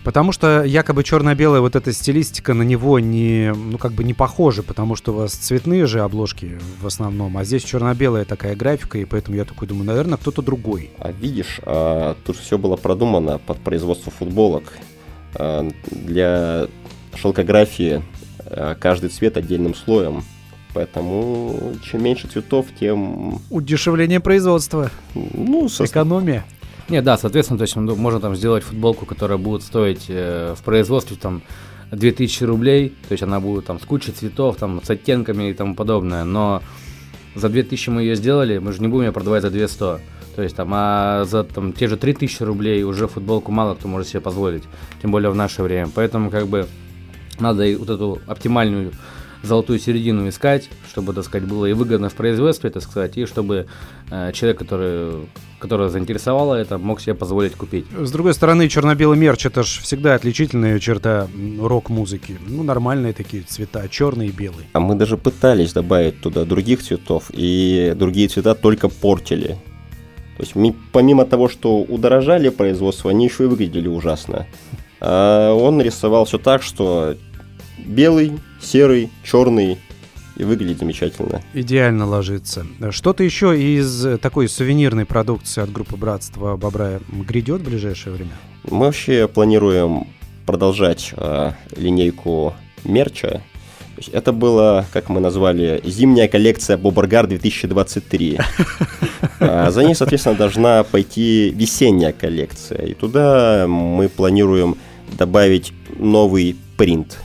Потому 0.05 0.33
что 0.33 0.63
якобы 0.65 1.03
черно-белая 1.03 1.63
вот 1.63 1.77
эта 1.77 1.91
стилистика 1.91 2.53
на 2.53 2.63
него 2.63 3.01
не, 3.01 3.55
ну 3.55 3.79
как 3.79 3.93
бы 3.93 4.05
не 4.05 4.13
похожа, 4.13 4.63
потому 4.63 4.97
что 4.97 5.13
у 5.13 5.17
вас 5.17 5.33
цветные 5.33 5.87
же 5.87 6.01
обложки 6.03 6.59
в 6.83 6.87
основном, 6.87 7.39
а 7.39 7.45
здесь 7.45 7.65
черно-белая 7.65 8.27
такая 8.27 8.55
графика, 8.55 8.99
и 8.99 9.07
поэтому 9.07 9.39
я 9.39 9.47
такой 9.47 9.67
думаю, 9.67 9.87
наверное, 9.87 10.19
кто-то 10.19 10.43
другой. 10.43 10.91
А 10.99 11.11
видишь, 11.11 11.59
а, 11.65 12.17
тут 12.27 12.37
все 12.37 12.59
было 12.59 12.77
продумано 12.77 13.39
под 13.39 13.59
производство 13.61 14.13
футболок. 14.13 14.75
А, 15.37 15.69
для 15.91 16.67
шелкографии 17.17 18.03
а, 18.47 18.75
каждый 18.75 19.11
цвет 19.11 19.37
отдельным 19.37 19.75
слоем. 19.75 20.25
Поэтому 20.75 21.75
чем 21.85 22.03
меньше 22.03 22.27
цветов, 22.27 22.67
тем 22.79 23.41
Удешевление 23.51 24.19
производства, 24.19 24.91
ну, 25.15 25.69
со- 25.69 25.85
экономия. 25.85 26.45
Не, 26.89 27.01
да, 27.01 27.17
соответственно, 27.17 27.59
то 27.59 27.63
есть 27.63 27.77
ну, 27.77 27.95
можно 27.97 28.21
там 28.21 28.35
сделать 28.37 28.65
футболку, 28.65 29.07
которая 29.07 29.39
будет 29.39 29.63
стоить 29.63 30.07
э, 30.09 30.55
в 30.59 30.63
производстве 30.63 31.17
там 31.17 31.43
2000 31.93 32.45
рублей, 32.45 32.91
то 33.09 33.13
есть 33.13 33.23
она 33.23 33.41
будет 33.41 33.67
там 33.67 33.81
с 33.81 33.85
кучей 33.85 34.13
цветов, 34.13 34.57
там 34.57 34.83
с 34.83 34.91
оттенками 34.91 35.51
и 35.51 35.55
тому 35.55 35.75
подобное, 35.77 36.25
но 36.25 36.61
за 37.35 37.49
2000 37.49 37.91
мы 37.91 38.03
ее 38.03 38.17
сделали, 38.17 38.59
мы 38.59 38.73
же 38.73 38.83
не 38.83 38.89
будем 38.89 39.07
ее 39.07 39.13
продавать 39.13 39.43
за 39.43 39.51
200. 39.51 40.01
То 40.35 40.43
есть 40.43 40.57
там, 40.57 40.71
а 40.73 41.25
за 41.25 41.45
там, 41.45 41.73
те 41.73 41.87
же 41.87 41.97
3000 41.97 42.43
рублей 42.43 42.83
уже 42.83 43.07
футболку 43.07 43.53
мало 43.53 43.75
кто 43.75 43.89
может 43.89 44.09
себе 44.09 44.21
позволить, 44.21 44.65
тем 45.01 45.11
более 45.11 45.31
в 45.31 45.35
наше 45.35 45.63
время. 45.63 45.89
Поэтому 45.95 46.31
как 46.31 46.47
бы 46.49 46.67
надо 47.39 47.65
и 47.65 47.77
вот 47.77 47.91
эту 47.91 48.21
оптимальную 48.27 48.93
золотую 49.45 49.79
середину 49.79 50.29
искать, 50.29 50.69
чтобы, 50.89 51.13
так 51.13 51.25
сказать, 51.25 51.49
было 51.49 51.67
и 51.67 51.73
выгодно 51.73 52.09
в 52.09 52.15
производстве, 52.15 52.71
так 52.71 52.83
сказать, 52.83 53.17
и 53.17 53.27
чтобы 53.27 53.67
э, 54.11 54.33
человек, 54.33 54.59
который, 54.59 55.29
которого 55.59 55.89
заинтересовало 55.89 56.55
это, 56.55 56.79
мог 56.79 57.01
себе 57.01 57.15
позволить 57.15 57.55
купить. 57.55 57.87
С 57.97 58.11
другой 58.11 58.35
стороны, 58.35 58.69
черно-белый 58.69 59.19
мерч 59.19 59.47
это 59.47 59.63
же 59.63 59.81
всегда 59.83 60.15
отличительная 60.15 60.79
черта 60.79 61.29
рок-музыки. 61.61 62.39
Ну, 62.47 62.63
нормальные 62.63 63.13
такие 63.13 63.43
цвета, 63.43 63.87
черный 63.89 64.29
и 64.29 64.33
белый. 64.33 64.67
А 64.73 64.81
мы 64.81 64.95
даже 64.95 65.17
пытались 65.17 65.73
добавить 65.73 66.21
туда 66.21 66.45
других 66.45 66.83
цветов, 66.83 67.31
и 67.33 67.93
другие 67.97 68.29
цвета 68.29 68.55
только 68.55 68.89
портили. 68.89 69.59
То 70.37 70.43
есть 70.43 70.57
ми- 70.57 70.75
помимо 70.93 71.25
того, 71.25 71.49
что 71.49 71.79
удорожали 71.79 72.49
производство, 72.49 73.11
они 73.11 73.27
еще 73.27 73.45
и 73.45 73.47
выглядели 73.47 73.89
ужасно. 73.89 74.47
А 75.01 75.53
он 75.53 75.81
рисовал 75.81 76.25
все 76.25 76.39
так, 76.39 76.63
что 76.63 77.17
белый, 77.85 78.33
серый, 78.61 79.11
черный, 79.23 79.79
и 80.37 80.43
выглядит 80.43 80.79
замечательно. 80.79 81.43
Идеально 81.53 82.07
ложится. 82.07 82.67
Что-то 82.91 83.23
еще 83.23 83.57
из 83.57 84.05
э, 84.05 84.19
такой 84.19 84.49
сувенирной 84.49 85.05
продукции 85.05 85.63
от 85.63 85.71
группы 85.71 85.97
Братства 85.97 86.57
Бобра 86.57 86.99
грядет 87.09 87.61
в 87.61 87.65
ближайшее 87.65 88.15
время? 88.15 88.33
Мы 88.69 88.87
вообще 88.87 89.29
планируем 89.29 90.09
продолжать 90.45 91.13
а, 91.17 91.55
линейку 91.77 92.55
мерча. 92.85 93.43
Это 94.13 94.33
было, 94.33 94.87
как 94.93 95.09
мы 95.09 95.21
назвали, 95.21 95.81
зимняя 95.85 96.29
коллекция 96.29 96.77
Бобаргар 96.77 97.27
2023. 97.27 98.39
А 99.41 99.71
За 99.71 99.83
ней, 99.83 99.95
соответственно, 99.95 100.37
должна 100.37 100.85
пойти 100.85 101.51
весенняя 101.51 102.13
коллекция. 102.13 102.87
И 102.87 102.95
туда 102.95 103.67
мы 103.69 104.09
планируем 104.09 104.77
добавить 105.19 105.73
новый 105.99 106.57
принт. 106.77 107.19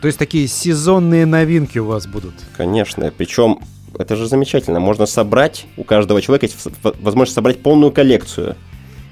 То 0.00 0.06
есть 0.06 0.18
такие 0.18 0.48
сезонные 0.48 1.26
новинки 1.26 1.78
у 1.78 1.86
вас 1.86 2.06
будут. 2.06 2.34
Конечно, 2.56 3.12
причем 3.16 3.60
это 3.98 4.16
же 4.16 4.26
замечательно. 4.26 4.80
Можно 4.80 5.06
собрать, 5.06 5.66
у 5.76 5.84
каждого 5.84 6.20
человека 6.22 6.46
есть 6.46 6.58
возможность 6.82 7.34
собрать 7.34 7.62
полную 7.62 7.92
коллекцию. 7.92 8.56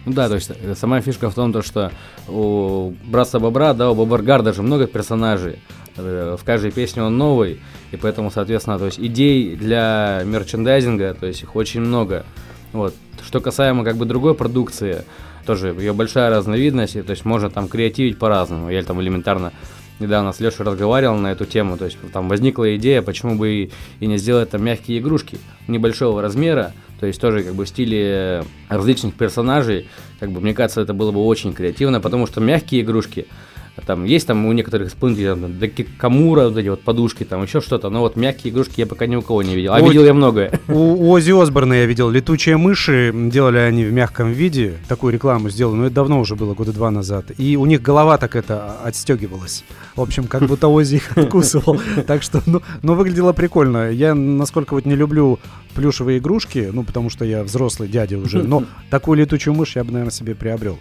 Ну 0.07 0.15
да, 0.15 0.29
то 0.29 0.37
есть 0.37 0.51
э, 0.51 0.75
сама 0.75 1.03
фишка 1.03 1.29
в 1.29 1.35
том, 1.35 1.53
то, 1.53 1.61
что 1.61 1.93
у 2.29 2.95
Братства 3.05 3.39
Бобра, 3.39 3.75
да, 3.75 3.91
у 3.91 3.95
Бобаргарда 3.95 4.55
же 4.55 4.63
много 4.63 4.87
персонажей. 4.87 5.59
Э, 5.99 6.37
В 6.39 6.45
каждой 6.45 6.71
песне 6.71 7.03
он 7.03 7.19
новый, 7.19 7.61
и 7.91 7.97
поэтому, 7.97 8.31
соответственно, 8.31 8.79
то 8.79 8.87
есть 8.87 8.99
идей 8.99 9.57
для 9.57 10.23
мерчендайзинга, 10.25 11.15
то 11.15 11.27
есть 11.27 11.43
их 11.43 11.57
очень 11.57 11.81
много. 11.81 12.25
Вот. 12.73 12.95
Что 13.25 13.41
касаемо 13.41 13.85
как 13.85 13.97
бы 13.97 14.05
другой 14.05 14.35
продукции, 14.35 15.05
тоже 15.47 15.69
ее 15.69 15.93
большая 15.93 16.31
разновидность, 16.31 16.97
и, 16.97 17.03
то 17.03 17.11
есть 17.11 17.25
можно 17.25 17.51
там 17.51 17.69
креативить 17.69 18.19
по-разному. 18.19 18.71
Я 18.71 18.83
там 18.83 19.01
элементарно 19.01 19.53
недавно 19.99 20.33
с 20.33 20.41
Лешей 20.41 20.65
разговаривал 20.65 21.17
на 21.17 21.33
эту 21.33 21.45
тему, 21.45 21.77
то 21.77 21.87
есть 21.87 21.99
там 22.13 22.29
возникла 22.29 22.77
идея, 22.77 23.03
почему 23.03 23.37
бы 23.37 23.51
и, 23.51 23.71
и 24.01 24.07
не 24.07 24.19
сделать 24.19 24.51
там 24.51 24.63
мягкие 24.63 24.99
игрушки 24.99 25.39
небольшого 25.67 26.23
размера, 26.23 26.73
то 27.01 27.07
есть 27.07 27.21
тоже 27.21 27.43
как 27.43 27.55
бы 27.55 27.65
в 27.65 27.69
стиле 27.69 28.45
различных 28.69 29.15
персонажей, 29.15 29.89
как 30.21 30.31
бы 30.31 30.41
мне 30.41 30.55
кажется, 30.55 30.81
это 30.81 30.95
было 30.95 31.11
бы 31.11 31.25
очень 31.25 31.53
креативно, 31.53 32.01
потому 32.01 32.27
что 32.27 32.41
мягкие 32.41 32.83
игрушки, 32.83 33.27
там 33.87 34.05
есть 34.05 34.27
там 34.27 34.47
у 34.47 34.53
некоторых 34.53 34.89
исполнителей 34.89 35.29
там, 35.29 35.59
Даки 35.59 35.87
Камура, 35.99 36.49
вот 36.49 36.57
эти 36.57 36.69
вот 36.69 36.83
подушки, 36.83 37.25
там 37.25 37.43
еще 37.43 37.61
что-то, 37.61 37.91
но 37.91 38.01
вот 38.01 38.17
мягкие 38.17 38.53
игрушки 38.53 38.81
я 38.81 38.87
пока 38.87 39.07
ни 39.07 39.17
у 39.17 39.23
кого 39.23 39.43
не 39.43 39.55
видел, 39.55 39.73
а 39.73 39.77
Ой. 39.77 39.89
видел 39.89 40.05
я 40.05 40.15
многое. 40.15 40.61
У, 40.69 40.73
у 40.73 41.11
Оззи 41.11 41.41
Осборна 41.41 41.75
я 41.75 41.87
видел 41.87 42.11
летучие 42.11 42.57
мыши, 42.57 43.13
делали 43.15 43.59
они 43.59 43.85
в 43.85 43.93
мягком 43.93 44.33
виде, 44.33 44.75
такую 44.89 45.13
рекламу 45.13 45.51
сделали, 45.51 45.77
но 45.77 45.87
это 45.87 45.95
давно 45.95 46.21
уже 46.21 46.35
было, 46.37 46.55
года 46.55 46.73
два 46.73 46.91
назад. 46.91 47.27
И 47.39 47.57
у 47.57 47.67
них 47.67 47.83
голова 47.83 48.19
так 48.19 48.37
это 48.37 48.77
отстегивалась. 48.85 49.65
В 49.97 50.01
общем, 50.01 50.27
как 50.27 50.43
будто 50.43 50.69
Оззи 50.69 50.97
их 50.97 51.13
откусывал. 51.17 51.81
Так 52.07 52.23
что, 52.23 52.43
ну, 52.47 52.63
ну, 52.83 52.95
выглядело 52.95 53.33
прикольно. 53.33 53.91
Я, 53.91 54.15
насколько 54.15 54.75
вот 54.75 54.87
не 54.87 54.95
люблю 54.95 55.39
плюшевые 55.75 56.19
игрушки, 56.19 56.71
ну, 56.73 56.83
потому 56.83 57.11
что 57.11 57.25
я 57.25 57.43
взрослый 57.45 57.89
дядя 57.89 58.19
уже, 58.19 58.43
но 58.43 58.65
такую 58.91 59.19
летучую 59.19 59.55
мышь 59.55 59.77
я 59.77 59.85
бы, 59.85 59.93
наверное, 59.93 60.13
себе 60.13 60.35
приобрел. 60.35 60.79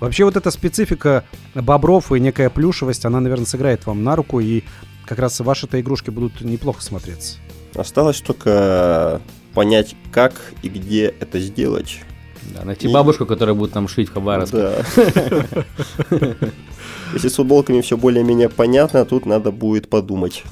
Вообще 0.00 0.24
вот 0.24 0.36
эта 0.36 0.50
специфика 0.50 1.24
бобров 1.54 2.10
и 2.12 2.18
некая 2.20 2.48
плюшевость, 2.50 3.04
она, 3.04 3.20
наверное, 3.20 3.46
сыграет 3.46 3.86
вам 3.86 4.02
на 4.02 4.16
руку, 4.16 4.40
и 4.40 4.62
как 5.06 5.18
раз 5.18 5.38
ваши-то 5.40 5.80
игрушки 5.80 6.10
будут 6.10 6.40
неплохо 6.40 6.82
смотреться. 6.82 7.36
Осталось 7.74 8.20
только 8.20 9.20
понять, 9.54 9.94
как 10.12 10.32
и 10.62 10.68
где 10.68 11.14
это 11.20 11.38
сделать. 11.38 12.00
Да, 12.54 12.64
найти 12.64 12.88
И- 12.88 12.92
бабушку, 12.92 13.26
которая 13.26 13.54
будет 13.54 13.74
нам 13.74 13.86
шить 13.88 14.08
в 14.08 14.14
Хабаровске. 14.14 14.56
Да. 16.10 16.26
Если 17.12 17.28
с 17.28 17.34
футболками 17.34 17.80
все 17.80 17.96
более-менее 17.96 18.48
понятно, 18.48 19.04
тут 19.04 19.26
надо 19.26 19.50
будет 19.52 19.88
подумать. 19.90 20.44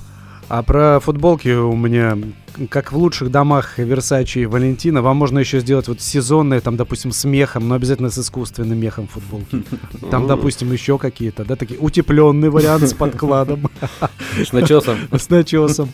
А 0.48 0.62
про 0.62 0.98
футболки 1.00 1.48
у 1.48 1.74
меня, 1.76 2.18
как 2.66 2.92
в 2.92 2.96
лучших 2.96 3.30
домах 3.30 3.78
Версачи 3.78 4.40
и 4.40 4.46
Валентина, 4.46 5.02
вам 5.02 5.16
можно 5.16 5.38
еще 5.38 5.60
сделать 5.60 5.88
вот 5.88 6.00
сезонные, 6.00 6.60
там, 6.60 6.76
допустим, 6.76 7.12
с 7.12 7.24
мехом, 7.24 7.68
но 7.68 7.76
обязательно 7.76 8.10
с 8.10 8.18
искусственным 8.18 8.78
мехом 8.78 9.06
футболки. 9.06 9.62
Там, 10.10 10.26
допустим, 10.26 10.72
еще 10.72 10.98
какие-то, 10.98 11.44
да, 11.44 11.56
такие 11.56 11.78
утепленный 11.78 12.50
вариант 12.50 12.88
с 12.88 12.94
подкладом, 12.94 13.70
С 14.44 14.52
начесом. 14.52 14.98
с 15.12 15.28
начесом. 15.28 15.90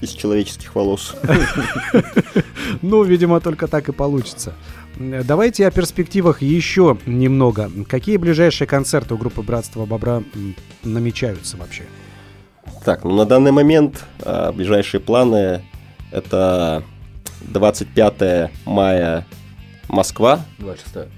Из 0.00 0.10
человеческих 0.10 0.74
волос. 0.74 1.14
Ну, 2.80 3.02
видимо, 3.04 3.40
только 3.40 3.68
так 3.68 3.88
и 3.88 3.92
получится. 3.92 4.54
Давайте 4.98 5.66
о 5.66 5.70
перспективах 5.70 6.42
еще 6.42 6.98
немного. 7.06 7.70
Какие 7.88 8.16
ближайшие 8.16 8.66
концерты 8.66 9.14
у 9.14 9.16
группы 9.16 9.42
Братства 9.42 9.86
Бобра 9.86 10.22
намечаются 10.82 11.56
вообще? 11.56 11.84
Так, 12.84 13.04
ну 13.04 13.14
на 13.14 13.24
данный 13.24 13.52
момент 13.52 14.04
а, 14.24 14.52
ближайшие 14.52 15.00
планы 15.00 15.62
это 16.12 16.82
25 17.40 18.50
мая 18.66 19.26
Москва, 19.88 20.40
26 20.58 21.08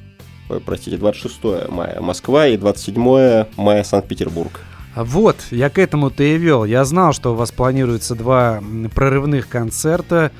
ой, 0.50 0.60
простите, 0.60 0.96
26 0.96 1.68
мая 1.68 2.00
Москва 2.00 2.46
и 2.46 2.56
27 2.56 3.46
мая 3.56 3.84
Санкт-Петербург. 3.84 4.60
А 4.94 5.04
Вот, 5.04 5.36
я 5.50 5.70
к 5.70 5.78
этому-то 5.78 6.22
и 6.22 6.38
вел. 6.38 6.64
Я 6.64 6.84
знал, 6.84 7.12
что 7.12 7.32
у 7.32 7.34
вас 7.34 7.50
планируется 7.50 8.14
два 8.14 8.62
прорывных 8.94 9.48
концерта. 9.48 10.30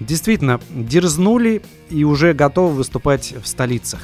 Действительно, 0.00 0.60
дерзнули 0.70 1.60
и 1.90 2.04
уже 2.04 2.32
готовы 2.32 2.74
выступать 2.76 3.34
в 3.42 3.46
столицах. 3.46 4.00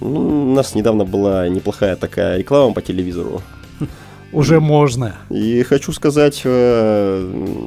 Ну, 0.00 0.50
у 0.50 0.54
нас 0.54 0.74
недавно 0.74 1.04
была 1.04 1.48
неплохая 1.48 1.94
такая 1.94 2.38
реклама 2.38 2.72
по 2.72 2.82
телевизору. 2.82 3.42
Уже 4.32 4.60
можно. 4.60 5.16
И 5.28 5.62
хочу 5.62 5.92
сказать, 5.92 6.40
э, 6.44 7.66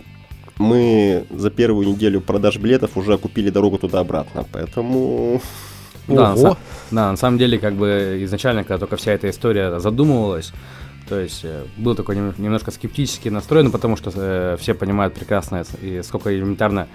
мы 0.57 1.25
за 1.29 1.49
первую 1.49 1.87
неделю 1.87 2.21
продаж 2.21 2.57
билетов 2.57 2.97
уже 2.97 3.17
купили 3.17 3.49
дорогу 3.49 3.77
туда-обратно, 3.77 4.45
поэтому... 4.51 5.41
Да, 6.07 6.13
на, 6.13 6.33
Ого. 6.33 6.47
са- 6.49 6.57
да, 6.91 7.11
на 7.11 7.17
самом 7.17 7.37
деле, 7.37 7.57
как 7.57 7.75
бы 7.75 8.19
изначально, 8.23 8.63
когда 8.63 8.77
только 8.79 8.97
вся 8.97 9.13
эта 9.13 9.29
история 9.29 9.79
задумывалась, 9.79 10.51
то 11.07 11.19
есть 11.19 11.45
э, 11.45 11.63
был 11.77 11.95
такой 11.95 12.15
нем- 12.17 12.33
немножко 12.37 12.71
скептически 12.71 13.29
настроен, 13.29 13.71
потому 13.71 13.95
что 13.95 14.11
э, 14.13 14.57
все 14.59 14.73
понимают 14.73 15.13
прекрасно, 15.13 15.63
и 15.81 16.01
сколько 16.03 16.35
элементарно 16.35 16.87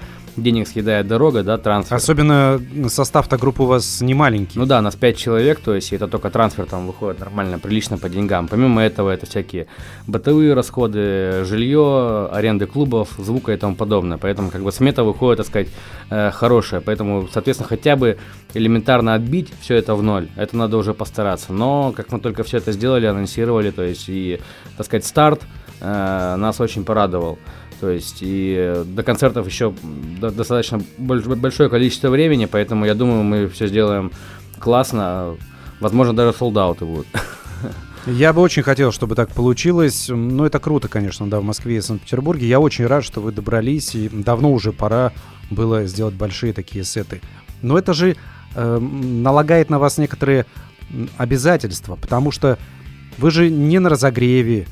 денег 0.43 0.69
съедает 0.69 1.07
дорога, 1.07 1.43
да, 1.43 1.59
трансфер. 1.59 1.97
Особенно 1.97 2.61
состав-то 2.89 3.37
группы 3.37 3.63
у 3.63 3.67
вас 3.67 4.01
не 4.01 4.15
маленький. 4.15 4.59
Ну 4.59 4.67
да, 4.67 4.81
нас 4.83 4.97
5 4.97 5.17
человек, 5.17 5.61
то 5.61 5.75
есть 5.75 5.93
это 5.93 6.09
только 6.09 6.31
трансфер 6.31 6.67
там 6.67 6.87
выходит 6.87 7.21
нормально, 7.21 7.59
прилично 7.59 7.99
по 7.99 8.09
деньгам. 8.09 8.49
Помимо 8.49 8.83
этого, 8.83 9.11
это 9.11 9.27
всякие 9.27 9.67
бытовые 10.07 10.55
расходы, 10.55 11.45
жилье, 11.45 12.29
аренды 12.33 12.67
клубов, 12.67 13.11
звука 13.19 13.53
и 13.53 13.57
тому 13.57 13.75
подобное. 13.75 14.19
Поэтому 14.19 14.51
как 14.51 14.63
бы 14.63 14.73
смета 14.73 15.05
выходит, 15.05 15.39
так 15.39 15.47
сказать, 15.47 15.69
э, 16.11 16.31
хорошая. 16.31 16.81
Поэтому, 16.81 17.29
соответственно, 17.33 17.69
хотя 17.69 17.97
бы 17.97 18.19
элементарно 18.55 19.15
отбить 19.15 19.53
все 19.61 19.77
это 19.77 19.95
в 19.95 20.03
ноль. 20.03 20.29
Это 20.37 20.57
надо 20.57 20.77
уже 20.77 20.95
постараться. 20.95 21.53
Но 21.53 21.93
как 21.97 22.13
мы 22.13 22.21
только 22.21 22.43
все 22.43 22.59
это 22.59 22.73
сделали, 22.73 23.07
анонсировали, 23.07 23.71
то 23.71 23.83
есть 23.83 24.09
и, 24.09 24.41
так 24.77 24.87
сказать, 24.87 25.05
старт 25.05 25.43
э, 25.81 26.37
нас 26.37 26.61
очень 26.61 26.85
порадовал. 26.85 27.39
То 27.81 27.91
есть 27.91 28.19
и 28.21 28.55
э, 28.59 28.85
до 28.85 29.03
концертов 29.03 29.47
еще 29.47 29.73
до- 30.21 30.31
достаточно 30.31 30.81
больш- 30.99 31.37
большое 31.37 31.69
количество 31.69 32.09
времени, 32.09 32.47
поэтому 32.47 32.85
я 32.85 32.95
думаю, 32.95 33.23
мы 33.23 33.49
все 33.49 33.69
сделаем 33.69 34.11
классно. 34.59 35.37
Возможно, 35.81 36.15
даже 36.15 36.37
солдаты 36.37 36.85
будут. 36.85 37.07
Я 38.07 38.33
бы 38.33 38.41
очень 38.41 38.63
хотел, 38.63 38.91
чтобы 38.91 39.15
так 39.15 39.31
получилось. 39.31 40.09
Ну, 40.09 40.45
это 40.45 40.59
круто, 40.61 40.89
конечно, 40.89 41.29
да, 41.29 41.41
в 41.41 41.45
Москве 41.45 41.77
и 41.77 41.81
Санкт-Петербурге. 41.81 42.49
Я 42.49 42.59
очень 42.59 42.87
рад, 42.87 43.05
что 43.05 43.21
вы 43.21 43.33
добрались, 43.33 43.95
и 43.95 44.09
давно 44.09 44.53
уже 44.53 44.73
пора 44.73 45.13
было 45.51 45.85
сделать 45.87 46.15
большие 46.15 46.53
такие 46.53 46.85
сеты. 46.85 47.21
Но 47.61 47.77
это 47.77 47.93
же 47.93 48.17
э, 48.55 48.79
налагает 48.79 49.69
на 49.69 49.79
вас 49.79 49.99
некоторые 49.99 50.47
обязательства, 51.17 51.97
потому 51.97 52.31
что 52.31 52.59
вы 53.19 53.31
же 53.31 53.51
не 53.51 53.79
на 53.79 53.91
разогреве. 53.91 54.67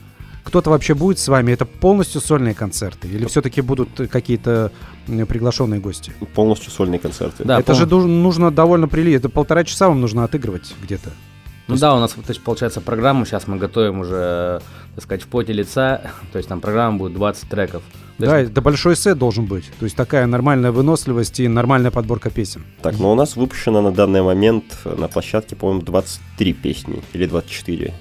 Кто-то 0.47 0.71
вообще 0.71 0.95
будет 0.95 1.19
с 1.19 1.27
вами? 1.27 1.51
Это 1.51 1.65
полностью 1.67 2.21
сольные 2.21 2.55
концерты? 2.55 3.09
Или 3.09 3.27
все-таки 3.27 3.61
будут 3.63 3.89
какие-то 4.11 4.71
приглашенные 5.07 5.81
гости? 5.81 6.13
Полностью 6.37 6.71
сольные 6.71 7.01
концерты. 7.01 7.43
Да, 7.45 7.59
это 7.59 7.73
пол- 7.73 8.01
же 8.01 8.07
нужно 8.07 8.53
довольно 8.53 8.87
прилично. 8.87 9.17
Это 9.19 9.29
полтора 9.29 9.65
часа 9.65 9.89
вам 9.89 10.01
нужно 10.01 10.23
отыгрывать 10.23 10.73
где-то. 10.81 11.11
Ну 11.67 11.77
да, 11.77 11.97
у 11.97 11.99
нас, 11.99 12.13
то 12.13 12.23
есть, 12.29 12.41
получается, 12.43 12.81
программу 12.81 13.27
сейчас 13.27 13.49
мы 13.49 13.57
готовим 13.57 13.99
уже, 13.99 14.63
так 14.95 15.03
сказать, 15.03 15.23
в 15.23 15.27
поте 15.27 15.53
лица. 15.53 16.13
То 16.33 16.39
есть 16.39 16.49
там 16.49 16.61
программа 16.61 16.97
будет 16.97 17.15
20 17.15 17.49
треков. 17.49 17.83
То 18.19 18.27
Да, 18.27 18.39
есть, 18.39 18.53
это 18.53 18.63
большой 18.63 18.95
сет 18.95 19.19
должен 19.19 19.47
быть. 19.47 19.65
То 19.81 19.85
есть 19.85 19.97
такая 19.97 20.27
нормальная 20.27 20.71
выносливость 20.71 21.41
и 21.41 21.49
нормальная 21.49 21.91
подборка 21.91 22.31
песен. 22.31 22.63
Так, 22.83 23.01
но 23.01 23.11
у 23.11 23.17
нас 23.17 23.35
выпущено 23.35 23.83
на 23.83 23.91
данный 23.91 24.23
момент 24.23 24.65
на 24.85 25.09
площадке, 25.09 25.57
по-моему, 25.57 25.83
23 25.83 26.53
песни 26.53 27.03
или 27.15 27.27
24. 27.27 27.93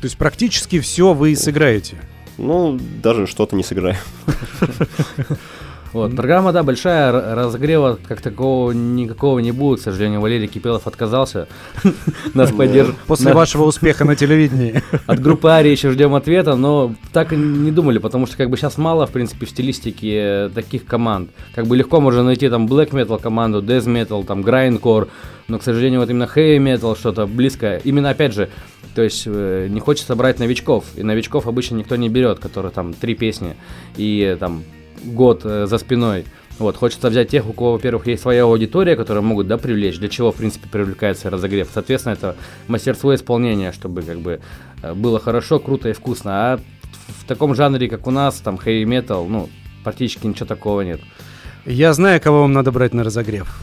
То 0.00 0.06
есть 0.06 0.16
практически 0.16 0.80
все 0.80 1.12
вы 1.12 1.36
сыграете. 1.36 1.96
Ну, 2.38 2.78
даже 3.02 3.26
что-то 3.26 3.54
не 3.54 3.62
сыграем. 3.62 3.98
Вот, 5.92 6.14
программа, 6.14 6.52
да, 6.52 6.62
большая, 6.62 7.34
разогрева 7.34 7.98
как 8.06 8.20
такого 8.20 8.70
никакого 8.70 9.40
не 9.40 9.50
будет, 9.50 9.80
к 9.80 9.82
сожалению, 9.82 10.20
Валерий 10.20 10.46
Кипелов 10.46 10.86
отказался 10.86 11.48
нас 12.34 12.52
поддерживать. 12.52 13.00
После 13.06 13.32
вашего 13.32 13.64
успеха 13.64 14.04
на 14.04 14.14
телевидении. 14.14 14.82
От 15.06 15.20
группы 15.20 15.48
Арии 15.48 15.70
еще 15.70 15.90
ждем 15.90 16.14
ответа, 16.14 16.54
но 16.54 16.94
так 17.12 17.32
и 17.32 17.36
не 17.36 17.72
думали, 17.72 17.98
потому 17.98 18.26
что 18.26 18.36
как 18.36 18.50
бы 18.50 18.56
сейчас 18.56 18.78
мало, 18.78 19.06
в 19.06 19.10
принципе, 19.10 19.46
в 19.46 19.50
стилистике 19.50 20.14
э, 20.14 20.50
таких 20.54 20.84
команд. 20.84 21.30
Как 21.54 21.66
бы 21.66 21.76
легко 21.76 22.00
можно 22.00 22.22
найти 22.22 22.48
там 22.48 22.66
black 22.66 22.90
metal 22.90 23.20
команду, 23.20 23.60
death 23.60 23.86
metal, 23.86 24.24
там 24.24 24.42
grindcore, 24.42 25.08
но, 25.48 25.58
к 25.58 25.64
сожалению, 25.64 26.00
вот 26.00 26.08
именно 26.08 26.30
heavy 26.32 26.58
metal 26.58 26.96
что-то 26.96 27.26
близкое. 27.26 27.80
Именно, 27.82 28.10
опять 28.10 28.32
же, 28.32 28.48
то 28.94 29.02
есть 29.02 29.24
э, 29.26 29.66
не 29.68 29.80
хочется 29.80 30.14
брать 30.14 30.38
новичков, 30.38 30.84
и 30.94 31.02
новичков 31.02 31.48
обычно 31.48 31.76
никто 31.76 31.96
не 31.96 32.08
берет, 32.08 32.38
которые 32.38 32.70
там 32.70 32.94
три 32.94 33.16
песни 33.16 33.56
и 33.96 34.20
э, 34.20 34.36
там 34.36 34.62
год 35.04 35.42
э, 35.44 35.66
за 35.66 35.78
спиной. 35.78 36.24
Вот, 36.58 36.76
хочется 36.76 37.08
взять 37.08 37.30
тех, 37.30 37.48
у 37.48 37.54
кого, 37.54 37.72
во-первых, 37.72 38.06
есть 38.06 38.20
своя 38.20 38.44
аудитория, 38.44 38.94
которые 38.94 39.22
могут, 39.22 39.46
да, 39.46 39.56
привлечь, 39.56 39.98
для 39.98 40.10
чего, 40.10 40.30
в 40.30 40.36
принципе, 40.36 40.68
привлекается 40.68 41.30
разогрев. 41.30 41.68
Соответственно, 41.72 42.12
это 42.12 42.36
мастерство 42.68 43.14
исполнения, 43.14 43.72
чтобы, 43.72 44.02
как 44.02 44.20
бы, 44.20 44.40
э, 44.82 44.94
было 44.94 45.18
хорошо, 45.18 45.58
круто 45.58 45.88
и 45.88 45.92
вкусно. 45.92 46.52
А 46.52 46.60
в 47.18 47.24
таком 47.26 47.54
жанре, 47.54 47.88
как 47.88 48.06
у 48.06 48.10
нас, 48.10 48.40
там, 48.40 48.56
metal, 48.56 49.26
ну, 49.26 49.48
практически 49.84 50.26
ничего 50.26 50.46
такого 50.46 50.82
нет. 50.82 51.00
Я 51.64 51.92
знаю, 51.92 52.20
кого 52.20 52.42
вам 52.42 52.52
надо 52.52 52.72
брать 52.72 52.94
на 52.94 53.04
разогрев. 53.04 53.60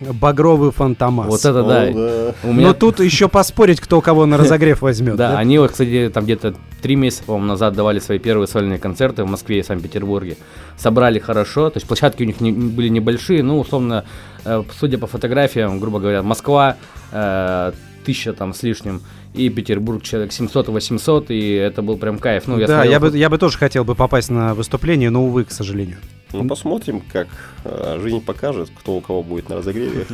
Багровый 0.00 0.70
фантомас. 0.70 1.26
Вот 1.26 1.40
это 1.40 1.62
да. 1.62 1.86
Ну, 1.90 1.94
да. 1.94 2.34
У 2.48 2.52
меня 2.52 2.68
Но 2.68 2.74
тут 2.74 3.00
еще 3.00 3.28
поспорить, 3.28 3.80
кто 3.80 4.00
кого 4.00 4.26
на 4.26 4.36
разогрев 4.36 4.80
возьмет. 4.80 5.16
Да, 5.16 5.32
да? 5.32 5.38
они 5.38 5.58
вот, 5.58 5.72
кстати, 5.72 6.10
там 6.12 6.24
где-то 6.24 6.54
три 6.80 6.94
месяца, 6.94 7.24
по-моему, 7.24 7.48
назад 7.48 7.74
давали 7.74 7.98
свои 7.98 8.18
первые 8.18 8.46
сольные 8.46 8.78
концерты 8.78 9.24
в 9.24 9.26
Москве 9.28 9.58
и 9.58 9.62
Санкт-Петербурге. 9.62 10.36
Собрали 10.76 11.18
хорошо, 11.18 11.70
то 11.70 11.78
есть 11.78 11.86
площадки 11.88 12.22
у 12.22 12.26
них 12.26 12.40
не- 12.40 12.52
были 12.52 12.88
небольшие, 12.88 13.42
ну, 13.42 13.58
условно, 13.58 14.04
э, 14.44 14.62
судя 14.78 14.98
по 14.98 15.08
фотографиям, 15.08 15.80
грубо 15.80 15.98
говоря, 15.98 16.22
Москва, 16.22 16.76
э, 17.10 17.72
тысяча 18.04 18.32
там 18.32 18.54
с 18.54 18.62
лишним, 18.62 19.02
и 19.34 19.48
Петербург 19.50 20.02
человек 20.02 20.32
700-800, 20.32 21.26
и 21.30 21.52
это 21.54 21.82
был 21.82 21.96
прям 21.96 22.18
кайф. 22.18 22.44
Ну, 22.46 22.58
я 22.58 22.66
да, 22.66 22.74
смотрел 22.74 22.92
я 22.92 23.00
бы, 23.00 23.18
я 23.18 23.30
бы 23.30 23.38
тоже 23.38 23.58
хотел 23.58 23.84
бы 23.84 23.94
попасть 23.94 24.30
на 24.30 24.54
выступление, 24.54 25.10
но, 25.10 25.24
увы, 25.24 25.44
к 25.44 25.50
сожалению. 25.50 25.98
Ну, 26.32 26.46
посмотрим, 26.46 27.02
как 27.12 27.28
э, 27.64 27.98
жизнь 28.02 28.20
покажет, 28.20 28.70
кто 28.78 28.96
у 28.96 29.00
кого 29.00 29.22
будет 29.22 29.48
на 29.48 29.56
разогреве. 29.56 30.06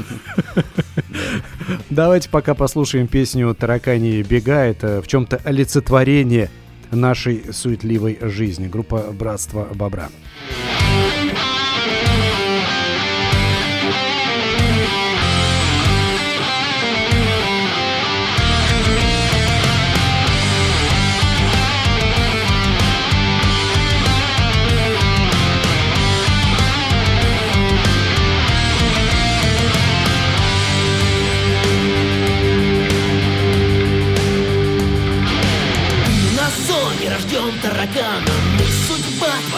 Давайте 1.91 2.29
пока 2.29 2.55
послушаем 2.55 3.09
песню 3.09 3.55
«Таракани 3.55 4.23
бега». 4.23 4.65
Это 4.65 5.03
в 5.03 5.09
чем-то 5.09 5.41
олицетворение 5.45 6.51
нашей 6.93 7.53
суетливой 7.53 8.19
жизни. 8.21 8.69
Группа 8.69 8.99
«Братство 9.13 9.69
Бобра». 9.75 10.09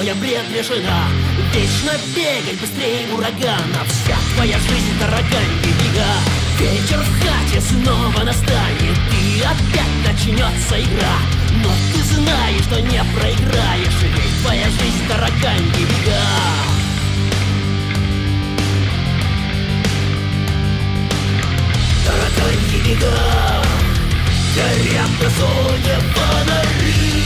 Твоя 0.06 0.14
предрешена 0.14 1.08
Вечно 1.52 1.92
бегать 2.14 2.60
быстрее 2.60 3.08
урагана 3.12 3.82
Вся 3.88 4.16
твоя 4.34 4.56
жизнь 4.58 4.98
тараганьи 5.00 5.72
бега. 5.80 6.12
Вечер 6.60 7.00
в 7.00 7.20
хате 7.20 7.60
снова 7.60 8.22
настанет 8.22 8.98
И 9.12 9.40
опять 9.40 10.06
начнется 10.06 10.80
игра. 10.80 11.16
Но 11.62 11.70
ты 11.92 12.02
знаешь, 12.04 12.62
что 12.64 12.80
не 12.80 13.02
проиграешь 13.16 14.02
Ведь 14.02 14.42
твоя 14.42 14.66
жизнь 14.70 15.08
тараганьи 15.08 15.70
бега. 15.72 16.22
Тараканьи 22.06 22.80
бега 22.84 23.62
Горят 24.54 25.10
на 25.20 25.30
зоне 25.30 25.98
фонари 26.14 27.25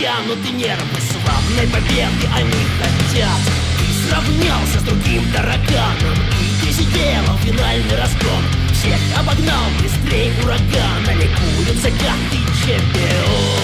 струны 0.00 0.10
натянуты 0.10 0.52
нервы 0.52 1.00
Славной 1.10 1.66
победы 1.68 2.28
они 2.34 2.52
хотят. 2.78 3.40
Ты 3.78 4.08
сравнялся 4.08 4.80
с 4.80 4.82
другим 4.82 5.30
тараканом. 5.32 6.16
И 6.40 6.64
ты 6.64 6.72
сделал 6.72 7.36
финальный 7.38 7.96
разгон 7.96 8.44
Всех 8.72 8.98
обогнал 9.18 9.64
быстрее 9.82 10.32
урагана 10.42 11.14
Ликуются, 11.14 11.90
как 11.90 12.18
ты 12.30 12.38
чемпион. 12.62 13.60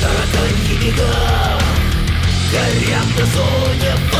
Тараканьи 0.00 0.76
бега 0.82 1.58
Горят 2.52 3.18
на 3.18 3.26
зоне 3.26 4.15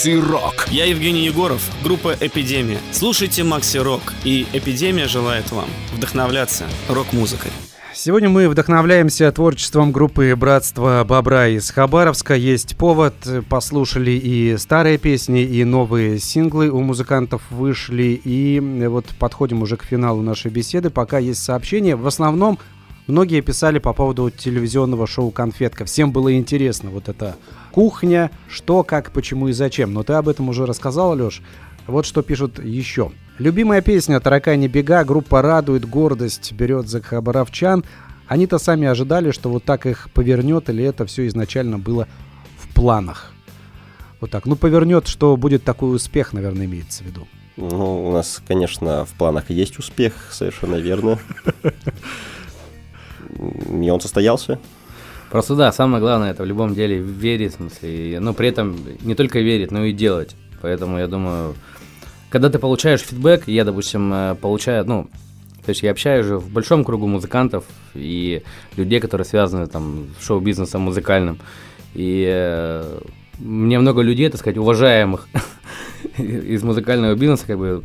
Макси 0.00 0.18
Рок. 0.18 0.66
Я 0.70 0.86
Евгений 0.86 1.26
Егоров, 1.26 1.60
группа 1.84 2.16
«Эпидемия». 2.18 2.78
Слушайте 2.90 3.44
Макси 3.44 3.76
Рок, 3.76 4.00
и 4.24 4.46
«Эпидемия» 4.54 5.06
желает 5.06 5.52
вам 5.52 5.68
вдохновляться 5.94 6.64
рок-музыкой. 6.88 7.50
Сегодня 7.92 8.30
мы 8.30 8.48
вдохновляемся 8.48 9.30
творчеством 9.30 9.92
группы 9.92 10.34
«Братство 10.36 11.04
Бобра» 11.06 11.48
из 11.48 11.70
Хабаровска. 11.70 12.34
Есть 12.34 12.78
повод, 12.78 13.14
послушали 13.50 14.12
и 14.12 14.56
старые 14.56 14.96
песни, 14.96 15.42
и 15.42 15.64
новые 15.64 16.18
синглы 16.18 16.70
у 16.70 16.80
музыкантов 16.80 17.42
вышли. 17.50 18.18
И 18.24 18.58
вот 18.88 19.04
подходим 19.18 19.60
уже 19.60 19.76
к 19.76 19.84
финалу 19.84 20.22
нашей 20.22 20.50
беседы. 20.50 20.88
Пока 20.88 21.18
есть 21.18 21.42
сообщения. 21.42 21.94
В 21.94 22.06
основном 22.06 22.58
многие 23.10 23.40
писали 23.40 23.78
по 23.78 23.92
поводу 23.92 24.30
телевизионного 24.30 25.06
шоу 25.06 25.30
«Конфетка». 25.30 25.84
Всем 25.84 26.12
было 26.12 26.34
интересно 26.36 26.90
вот 26.90 27.08
эта 27.08 27.36
кухня, 27.72 28.30
что, 28.48 28.82
как, 28.82 29.10
почему 29.10 29.48
и 29.48 29.52
зачем. 29.52 29.92
Но 29.92 30.02
ты 30.02 30.12
об 30.14 30.28
этом 30.28 30.48
уже 30.48 30.66
рассказал, 30.66 31.16
Леш. 31.16 31.42
Вот 31.86 32.06
что 32.06 32.22
пишут 32.22 32.62
еще. 32.62 33.12
Любимая 33.38 33.80
песня 33.80 34.20
«Таракани 34.20 34.68
бега», 34.68 35.04
группа 35.04 35.42
«Радует», 35.42 35.88
«Гордость» 35.88 36.52
берет 36.52 36.88
за 36.88 37.00
хабаровчан. 37.00 37.84
Они-то 38.26 38.58
сами 38.58 38.86
ожидали, 38.86 39.30
что 39.30 39.48
вот 39.48 39.64
так 39.64 39.86
их 39.86 40.08
повернет, 40.12 40.68
или 40.68 40.84
это 40.84 41.06
все 41.06 41.26
изначально 41.26 41.78
было 41.78 42.06
в 42.58 42.74
планах. 42.74 43.32
Вот 44.20 44.30
так. 44.30 44.46
Ну, 44.46 44.56
повернет, 44.56 45.08
что 45.08 45.36
будет 45.36 45.64
такой 45.64 45.96
успех, 45.96 46.32
наверное, 46.32 46.66
имеется 46.66 47.02
в 47.02 47.06
виду. 47.06 47.26
Ну, 47.56 48.08
у 48.08 48.12
нас, 48.12 48.42
конечно, 48.46 49.04
в 49.04 49.10
планах 49.14 49.50
есть 49.50 49.78
успех, 49.78 50.12
совершенно 50.30 50.76
верно. 50.76 51.18
И 53.40 53.90
он 53.90 54.00
состоялся. 54.00 54.58
Просто 55.30 55.54
да, 55.54 55.70
самое 55.70 56.00
главное 56.00 56.32
это 56.32 56.42
в 56.42 56.46
любом 56.46 56.74
деле 56.74 56.98
верить, 56.98 57.52
в 57.52 57.56
смысле, 57.56 58.16
и, 58.16 58.18
ну 58.18 58.34
при 58.34 58.48
этом 58.48 58.76
не 59.02 59.14
только 59.14 59.38
верить, 59.38 59.70
но 59.70 59.84
и 59.84 59.92
делать. 59.92 60.34
Поэтому 60.60 60.98
я 60.98 61.06
думаю, 61.06 61.54
когда 62.30 62.50
ты 62.50 62.58
получаешь 62.58 63.00
фидбэк, 63.00 63.46
я, 63.46 63.64
допустим, 63.64 64.12
э, 64.12 64.34
получаю, 64.34 64.84
ну, 64.86 65.08
то 65.64 65.70
есть 65.70 65.82
я 65.82 65.90
общаюсь 65.90 66.26
же 66.26 66.38
в 66.38 66.50
большом 66.50 66.84
кругу 66.84 67.06
музыкантов 67.06 67.64
и 67.94 68.42
людей, 68.76 68.98
которые 68.98 69.24
связаны 69.24 69.66
там 69.66 70.08
с 70.18 70.26
шоу-бизнесом 70.26 70.82
музыкальным. 70.82 71.38
И 71.94 72.24
э, 72.28 73.00
мне 73.38 73.78
много 73.78 74.02
людей, 74.02 74.28
так 74.30 74.40
сказать, 74.40 74.58
уважаемых 74.58 75.28
из 76.18 76.62
музыкального 76.62 77.14
бизнеса, 77.14 77.44
как 77.46 77.58
бы, 77.58 77.84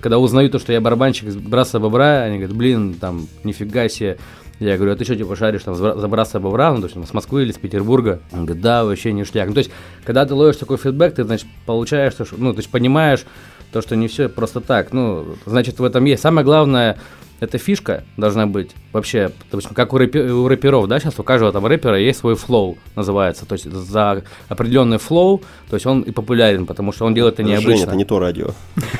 когда 0.00 0.18
узнают 0.18 0.52
то, 0.52 0.58
что 0.58 0.72
я 0.72 0.80
барабанщик 0.80 1.28
из 1.28 1.36
Браса 1.36 1.80
Бобра, 1.80 2.22
они 2.22 2.38
говорят, 2.38 2.56
блин, 2.56 2.94
там, 2.94 3.26
нифига 3.42 3.88
себе. 3.88 4.18
Я 4.60 4.76
говорю, 4.76 4.92
а 4.92 4.96
ты 4.96 5.04
что, 5.04 5.16
типа, 5.16 5.34
шаришь 5.36 5.62
там 5.62 5.74
за 5.74 6.08
Братство 6.08 6.38
Бобра, 6.38 6.72
ну, 6.72 6.80
то 6.80 6.86
есть, 6.86 7.08
с 7.08 7.12
Москвы 7.12 7.42
или 7.42 7.52
с 7.52 7.58
Петербурга? 7.58 8.20
Он 8.32 8.46
говорит, 8.46 8.62
да, 8.62 8.84
вообще 8.84 9.12
ништяк. 9.12 9.48
Ну, 9.48 9.54
то 9.54 9.58
есть, 9.58 9.70
когда 10.04 10.24
ты 10.24 10.34
ловишь 10.34 10.56
такой 10.56 10.76
фидбэк, 10.76 11.14
ты, 11.14 11.24
значит, 11.24 11.46
получаешь, 11.66 12.14
ну, 12.36 12.52
то 12.52 12.60
есть, 12.60 12.70
понимаешь, 12.70 13.24
то, 13.72 13.82
что 13.82 13.96
не 13.96 14.06
все 14.06 14.28
просто 14.28 14.60
так. 14.60 14.92
Ну, 14.92 15.34
значит, 15.46 15.80
в 15.80 15.84
этом 15.84 16.04
есть. 16.04 16.22
Самое 16.22 16.44
главное, 16.44 16.98
эта 17.44 17.58
фишка 17.58 18.04
должна 18.16 18.46
быть 18.46 18.70
вообще, 18.92 19.30
допустим, 19.50 19.74
как 19.74 19.92
у, 19.92 19.98
рэпи, 19.98 20.18
у 20.18 20.48
рэперов, 20.48 20.88
да, 20.88 20.98
сейчас 20.98 21.18
у 21.18 21.22
каждого 21.22 21.52
там 21.52 21.66
рэпера 21.66 21.98
есть 21.98 22.20
свой 22.20 22.34
flow, 22.34 22.78
называется, 22.96 23.46
то 23.46 23.54
есть 23.54 23.70
за 23.70 24.22
определенный 24.48 24.98
flow, 24.98 25.42
то 25.68 25.76
есть 25.76 25.86
он 25.86 26.02
и 26.02 26.10
популярен, 26.10 26.66
потому 26.66 26.92
что 26.92 27.04
он 27.06 27.14
делает 27.14 27.34
это 27.34 27.42
необычно. 27.42 27.72
Женя, 27.72 27.84
это 27.84 27.96
не 27.96 28.04
то 28.04 28.18
радио. 28.18 28.50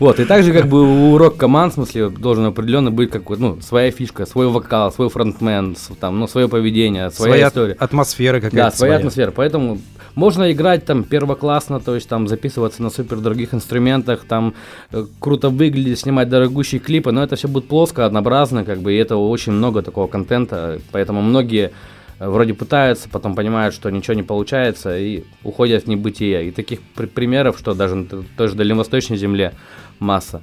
Вот, 0.00 0.20
и 0.20 0.24
также 0.24 0.52
как 0.52 0.66
бы 0.66 0.82
у 1.12 1.18
рок-команд, 1.18 1.72
в 1.72 1.74
смысле, 1.76 2.10
должен 2.10 2.44
определенно 2.44 2.90
быть 2.90 3.10
как 3.10 3.28
ну, 3.30 3.60
своя 3.60 3.90
фишка, 3.90 4.26
свой 4.26 4.48
вокал, 4.48 4.92
свой 4.92 5.08
фронтмен, 5.08 5.76
там, 6.00 6.18
ну, 6.18 6.26
свое 6.26 6.48
поведение, 6.48 7.10
своя 7.10 7.48
история. 7.48 7.74
атмосфера 7.78 8.36
какая-то 8.36 8.56
Да, 8.56 8.70
своя 8.70 8.96
атмосфера, 8.96 9.30
поэтому 9.30 9.78
можно 10.16 10.50
играть 10.50 10.84
там 10.84 11.04
первоклассно, 11.04 11.78
то 11.78 11.94
есть 11.94 12.08
там 12.08 12.26
записываться 12.26 12.82
на 12.82 12.90
супер 12.90 13.18
дорогих 13.18 13.54
инструментах, 13.54 14.24
там 14.24 14.54
э, 14.90 15.04
круто 15.20 15.50
выглядеть, 15.50 16.00
снимать 16.00 16.28
дорогущие 16.28 16.80
клипы, 16.80 17.12
но 17.12 17.22
это 17.22 17.36
все 17.36 17.46
будет 17.46 17.68
плоско, 17.68 18.04
однообразно, 18.04 18.64
как 18.64 18.80
бы, 18.80 18.94
и 18.94 18.96
это 18.96 19.16
очень 19.16 19.52
много 19.52 19.82
такого 19.82 20.08
контента, 20.08 20.80
поэтому 20.90 21.20
многие 21.20 21.70
э, 22.18 22.28
вроде 22.28 22.54
пытаются, 22.54 23.08
потом 23.10 23.34
понимают, 23.34 23.74
что 23.74 23.90
ничего 23.90 24.14
не 24.14 24.22
получается 24.22 24.98
и 24.98 25.24
уходят 25.44 25.84
в 25.84 25.86
небытие. 25.86 26.48
И 26.48 26.50
таких 26.50 26.80
при- 26.94 27.06
примеров, 27.06 27.58
что 27.58 27.74
даже 27.74 27.94
на 27.94 28.06
той 28.36 28.48
же 28.48 28.54
Дальневосточной 28.54 29.18
земле 29.18 29.52
масса. 29.98 30.42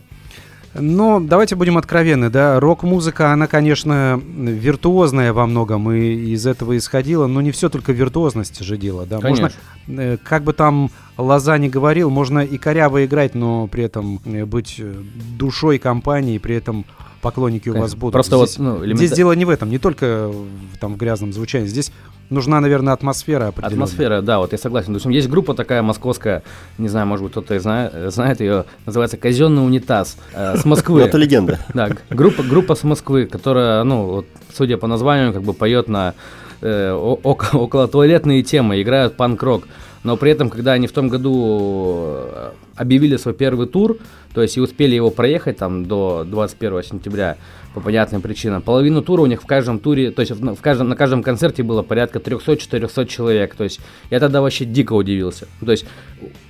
Но 0.73 1.19
давайте 1.19 1.55
будем 1.55 1.77
откровенны, 1.77 2.29
да, 2.29 2.59
рок-музыка, 2.59 3.31
она, 3.31 3.47
конечно, 3.47 4.19
виртуозная 4.23 5.31
во 5.31 5.45
многом, 5.45 5.91
и 5.91 6.33
из 6.33 6.47
этого 6.47 6.75
исходила, 6.77 7.27
но 7.27 7.41
не 7.41 7.51
все 7.51 7.69
только 7.69 7.91
виртуозности 7.91 8.63
же 8.63 8.77
дело, 8.77 9.05
да. 9.05 9.19
Конечно. 9.19 9.51
Можно, 9.87 10.01
э, 10.01 10.17
как 10.23 10.43
бы 10.43 10.53
там 10.53 10.89
Лоза 11.17 11.57
не 11.57 11.69
говорил, 11.69 12.09
можно 12.09 12.39
и 12.39 12.57
коряво 12.57 13.05
играть, 13.05 13.35
но 13.35 13.67
при 13.67 13.83
этом 13.83 14.19
э, 14.25 14.45
быть 14.45 14.75
э, 14.79 14.93
душой 15.37 15.77
компании, 15.77 16.39
при 16.39 16.55
этом 16.55 16.85
поклонники 17.23 17.63
Конечно. 17.63 17.79
у 17.79 17.83
вас 17.83 17.95
будут. 17.95 18.13
Просто 18.13 18.37
здесь, 18.37 18.57
вот, 18.59 18.63
ну, 18.63 18.77
элемента... 18.79 18.97
здесь 18.97 19.17
дело 19.17 19.31
не 19.31 19.45
в 19.45 19.49
этом, 19.49 19.69
не 19.69 19.79
только 19.79 20.27
в, 20.27 20.77
там, 20.79 20.93
в 20.93 20.97
грязном 20.97 21.33
звучании, 21.33 21.67
здесь 21.67 21.91
нужна, 22.29 22.59
наверное, 22.59 22.93
атмосфера 22.93 23.47
определенная. 23.47 23.85
Атмосфера, 23.85 24.21
да, 24.21 24.39
вот 24.39 24.51
я 24.51 24.57
согласен. 24.57 24.89
Допустим, 24.89 25.11
есть 25.11 25.29
группа 25.29 25.55
такая 25.55 25.81
московская, 25.81 26.43
не 26.77 26.89
знаю, 26.89 27.07
может 27.07 27.23
быть, 27.23 27.31
кто-то 27.31 27.57
знает, 27.59 28.13
знает 28.13 28.41
ее, 28.41 28.65
называется 28.85 29.17
«Казенный 29.17 29.65
унитаз» 29.65 30.17
э, 30.33 30.57
с 30.57 30.65
Москвы. 30.65 31.01
Это 31.03 31.17
легенда. 31.17 31.59
Да, 31.73 31.89
группа, 32.09 32.43
группа 32.43 32.75
с 32.75 32.83
Москвы, 32.83 33.25
которая, 33.25 33.83
ну, 33.83 34.05
вот, 34.05 34.27
судя 34.53 34.77
по 34.77 34.85
названию, 34.85 35.33
как 35.33 35.41
бы 35.41 35.53
поет 35.53 35.87
на 35.87 36.13
э, 36.61 36.91
около 36.91 37.87
туалетные 37.87 38.43
темы, 38.43 38.81
играют 38.81 39.15
панк-рок. 39.15 39.63
Но 40.03 40.17
при 40.17 40.31
этом, 40.31 40.49
когда 40.49 40.73
они 40.73 40.87
в 40.87 40.91
том 40.91 41.07
году 41.07 42.05
э, 42.07 42.51
объявили 42.75 43.17
свой 43.17 43.33
первый 43.33 43.67
тур, 43.67 43.97
то 44.33 44.41
есть 44.41 44.57
и 44.57 44.61
успели 44.61 44.95
его 44.95 45.11
проехать 45.11 45.57
там 45.57 45.85
до 45.85 46.23
21 46.25 46.83
сентября, 46.83 47.37
по 47.73 47.81
понятным 47.81 48.21
причинам. 48.21 48.61
Половину 48.61 49.01
тура 49.01 49.21
у 49.21 49.25
них 49.25 49.41
в 49.41 49.45
каждом 49.45 49.79
туре, 49.79 50.11
то 50.11 50.21
есть 50.21 50.31
в 50.31 50.61
каждом, 50.61 50.89
на 50.89 50.95
каждом 50.95 51.23
концерте 51.23 51.63
было 51.63 51.81
порядка 51.81 52.19
300-400 52.19 53.07
человек. 53.07 53.55
То 53.55 53.63
есть 53.63 53.79
я 54.09 54.19
тогда 54.19 54.41
вообще 54.41 54.65
дико 54.65 54.93
удивился. 54.93 55.47
То 55.65 55.71
есть 55.71 55.85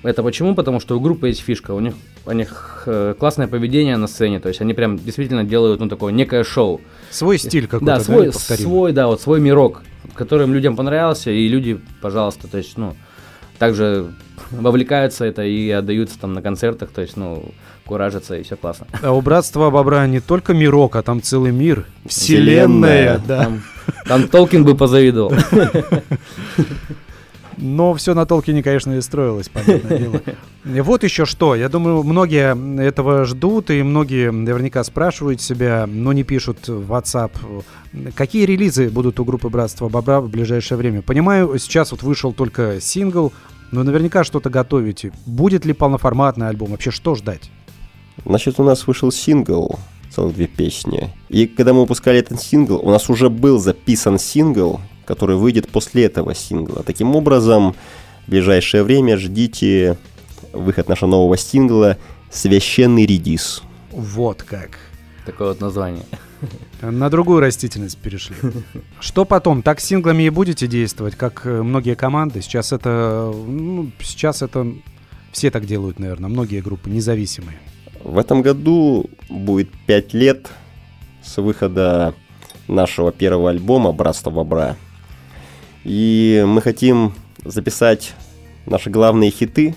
это 0.04 0.22
почему? 0.22 0.54
Потому 0.54 0.80
что 0.80 0.98
у 0.98 1.00
группы 1.00 1.30
есть 1.30 1.42
фишка, 1.42 1.72
у 1.72 1.80
них, 1.80 1.94
у 2.26 2.32
них 2.32 2.84
э, 2.86 3.16
классное 3.18 3.48
поведение 3.48 3.98
на 3.98 4.08
сцене, 4.08 4.40
то 4.40 4.50
есть 4.50 4.62
они 4.62 4.74
прям 4.74 4.98
действительно 4.98 5.44
делают 5.44 5.80
ну 5.80 5.88
такое 5.88 6.12
некое 6.12 6.44
шоу. 6.44 6.82
Свой 7.10 7.38
стиль 7.38 7.68
какой-то, 7.68 7.86
да, 7.86 8.00
свой, 8.00 8.26
да, 8.28 8.32
свой, 8.34 8.92
да, 8.92 9.08
вот 9.08 9.22
свой 9.22 9.40
мирок, 9.40 9.82
которым 10.14 10.54
людям 10.54 10.76
понравился, 10.76 11.32
и 11.32 11.48
люди, 11.48 11.80
пожалуйста, 12.02 12.48
то 12.48 12.58
есть, 12.58 12.78
ну, 12.78 12.96
также 13.64 14.12
вовлекаются 14.52 15.24
это 15.24 15.44
и 15.44 15.70
отдаются 15.70 16.20
там 16.20 16.34
на 16.34 16.42
концертах, 16.42 16.90
то 16.90 17.00
есть, 17.00 17.16
ну, 17.16 17.46
куражатся 17.86 18.36
и 18.38 18.44
все 18.44 18.58
классно. 18.58 18.88
А 19.02 19.14
у 19.14 19.22
Братства 19.22 19.70
Бобра 19.70 20.06
не 20.06 20.20
только 20.20 20.54
мирок, 20.54 20.98
а 20.98 21.02
там 21.02 21.22
целый 21.22 21.54
мир, 21.54 21.86
вселенная, 22.06 23.20
вселенная 23.20 23.22
да. 23.26 23.44
Там, 23.46 23.62
там 24.06 24.28
Толкин 24.28 24.66
бы 24.66 24.76
позавидовал. 24.76 25.32
Но 27.58 27.94
все 27.94 28.14
на 28.14 28.26
Толкине, 28.26 28.64
конечно, 28.64 28.92
и 28.98 29.02
строилось, 29.02 29.48
понятное 29.48 29.98
дело. 30.00 30.22
Вот 30.84 31.04
еще 31.04 31.26
что. 31.26 31.56
Я 31.56 31.70
думаю, 31.70 32.04
многие 32.04 32.84
этого 32.86 33.24
ждут, 33.26 33.70
и 33.70 33.84
многие 33.84 34.32
наверняка 34.32 34.84
спрашивают 34.84 35.40
себя, 35.40 35.88
но 35.88 36.12
не 36.14 36.24
пишут 36.24 36.68
в 36.68 36.92
WhatsApp, 36.92 37.32
какие 38.16 38.46
релизы 38.46 38.90
будут 38.90 39.20
у 39.20 39.26
группы 39.26 39.48
Братства 39.50 39.88
Бобра 39.88 40.20
в 40.20 40.30
ближайшее 40.30 40.78
время. 40.78 41.02
Понимаю, 41.02 41.58
сейчас 41.60 41.92
вот 41.92 42.04
вышел 42.04 42.34
только 42.34 42.82
сингл, 42.82 43.32
но 43.74 43.84
наверняка 43.84 44.24
что-то 44.24 44.52
готовите. 44.52 45.12
Будет 45.26 45.66
ли 45.66 45.74
полноформатный 45.74 46.48
альбом? 46.48 46.70
Вообще, 46.72 46.92
что 46.92 47.16
ждать? 47.16 47.50
Значит, 48.24 48.60
у 48.60 48.64
нас 48.64 48.86
вышел 48.86 49.12
сингл, 49.12 49.80
целых 50.12 50.36
две 50.36 50.46
песни. 50.46 51.12
И 51.30 51.48
когда 51.48 51.74
мы 51.74 51.82
выпускали 51.82 52.20
этот 52.20 52.40
сингл, 52.40 52.80
у 52.84 52.92
нас 52.92 53.10
уже 53.10 53.32
был 53.32 53.60
записан 53.60 54.20
сингл, 54.20 54.80
который 55.06 55.38
выйдет 55.38 55.70
после 55.70 56.06
этого 56.06 56.36
сингла. 56.36 56.84
Таким 56.84 57.16
образом, 57.16 57.74
в 58.28 58.30
ближайшее 58.30 58.84
время 58.84 59.18
ждите 59.18 59.98
выход 60.54 60.88
нашего 60.88 61.10
нового 61.10 61.36
сингла 61.36 61.98
«Священный 62.32 63.08
редис». 63.08 63.64
Вот 63.92 64.44
как. 64.44 64.78
Такое 65.26 65.48
вот 65.48 65.62
название. 65.62 66.06
На 66.82 67.10
другую 67.10 67.40
растительность 67.40 67.98
перешли. 67.98 68.36
Что 69.00 69.26
потом? 69.26 69.62
Так 69.62 69.80
синглами 69.80 70.24
и 70.24 70.30
будете 70.30 70.68
действовать, 70.68 71.16
как 71.16 71.46
э, 71.46 71.62
многие 71.62 71.96
команды? 71.96 72.42
Сейчас 72.42 72.74
это, 72.74 73.32
ну, 73.34 73.90
сейчас 74.02 74.42
это 74.42 74.68
все 75.32 75.50
так 75.50 75.66
делают, 75.66 76.00
наверное, 76.00 76.30
многие 76.30 76.62
группы 76.62 76.90
независимые. 76.90 77.58
В 78.04 78.18
этом 78.18 78.42
году 78.42 79.10
будет 79.30 79.70
5 79.88 80.14
лет 80.14 80.50
с 81.24 81.38
выхода 81.38 82.14
нашего 82.68 83.12
первого 83.12 83.50
альбома 83.50 83.92
«Братство 83.94 84.30
бобра». 84.30 84.76
И 85.84 86.44
мы 86.46 86.62
хотим 86.62 87.14
записать 87.44 88.14
наши 88.66 88.90
главные 88.90 89.32
хиты, 89.32 89.76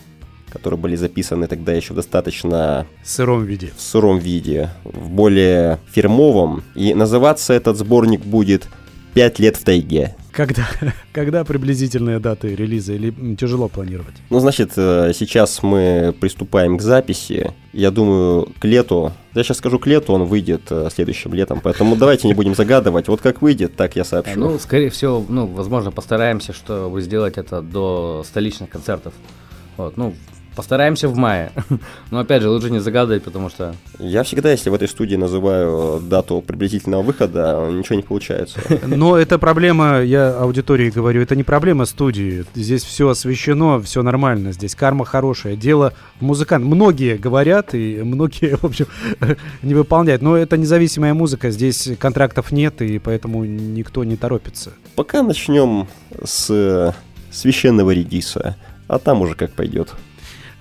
которые 0.56 0.80
были 0.80 0.96
записаны 0.96 1.46
тогда 1.46 1.72
еще 1.72 1.92
в 1.92 1.96
достаточно... 1.96 2.86
Сыром 3.04 3.44
виде. 3.44 3.72
В 3.76 3.80
сыром 3.80 4.18
виде, 4.18 4.70
в 4.84 5.10
более 5.10 5.78
фирмовом. 5.92 6.64
И 6.74 6.94
называться 6.94 7.52
этот 7.52 7.76
сборник 7.76 8.24
будет 8.24 8.68
«Пять 9.12 9.38
лет 9.38 9.56
в 9.56 9.64
тайге». 9.64 10.14
Когда, 10.32 10.66
когда 11.12 11.44
приблизительные 11.44 12.18
даты 12.18 12.54
релиза 12.54 12.92
или 12.92 13.36
тяжело 13.36 13.68
планировать? 13.68 14.14
Ну, 14.28 14.38
значит, 14.40 14.72
э, 14.76 15.12
сейчас 15.14 15.62
мы 15.62 16.14
приступаем 16.18 16.76
к 16.78 16.82
записи. 16.82 17.52
Я 17.72 17.90
думаю, 17.90 18.52
к 18.58 18.64
лету, 18.64 19.12
я 19.34 19.42
сейчас 19.42 19.58
скажу 19.58 19.78
к 19.78 19.86
лету, 19.86 20.12
он 20.12 20.24
выйдет 20.24 20.62
э, 20.70 20.88
следующим 20.92 21.32
летом, 21.34 21.60
поэтому 21.62 21.96
давайте 21.96 22.28
не 22.28 22.34
будем 22.34 22.54
загадывать. 22.54 23.08
Вот 23.08 23.20
как 23.20 23.42
выйдет, 23.42 23.76
так 23.76 23.96
я 23.96 24.04
сообщу. 24.04 24.38
Ну, 24.38 24.58
скорее 24.58 24.90
всего, 24.90 25.24
ну, 25.26 25.46
возможно, 25.46 25.90
постараемся, 25.90 26.52
чтобы 26.52 27.00
сделать 27.00 27.38
это 27.38 27.62
до 27.62 28.22
столичных 28.26 28.68
концертов. 28.68 29.14
Вот, 29.78 29.96
ну, 29.96 30.14
Постараемся 30.56 31.08
в 31.08 31.16
мае. 31.16 31.52
Но 32.10 32.20
опять 32.20 32.40
же, 32.40 32.48
лучше 32.48 32.70
не 32.70 32.78
загадывать, 32.78 33.22
потому 33.22 33.50
что... 33.50 33.74
Я 33.98 34.22
всегда, 34.22 34.50
если 34.50 34.70
в 34.70 34.74
этой 34.74 34.88
студии 34.88 35.14
называю 35.16 36.00
дату 36.00 36.40
приблизительного 36.40 37.02
выхода, 37.02 37.68
ничего 37.70 37.96
не 37.96 38.02
получается. 38.02 38.58
Но 38.86 39.18
это 39.18 39.38
проблема, 39.38 40.00
я 40.00 40.30
аудитории 40.30 40.88
говорю, 40.88 41.20
это 41.20 41.36
не 41.36 41.42
проблема 41.42 41.84
студии. 41.84 42.46
Здесь 42.54 42.84
все 42.84 43.10
освещено, 43.10 43.82
все 43.82 44.02
нормально. 44.02 44.52
Здесь 44.52 44.74
карма 44.74 45.04
хорошая. 45.04 45.56
Дело 45.56 45.92
музыкант. 46.20 46.64
Многие 46.64 47.18
говорят, 47.18 47.74
и 47.74 48.00
многие, 48.02 48.56
в 48.60 48.64
общем, 48.64 48.86
не 49.62 49.74
выполняют. 49.74 50.22
Но 50.22 50.38
это 50.38 50.56
независимая 50.56 51.12
музыка. 51.12 51.50
Здесь 51.50 51.90
контрактов 51.98 52.50
нет, 52.50 52.80
и 52.80 52.98
поэтому 52.98 53.44
никто 53.44 54.04
не 54.04 54.16
торопится. 54.16 54.72
Пока 54.94 55.22
начнем 55.22 55.86
с 56.24 56.94
священного 57.30 57.90
редиса, 57.90 58.56
а 58.88 58.98
там 58.98 59.20
уже 59.20 59.34
как 59.34 59.52
пойдет. 59.52 59.94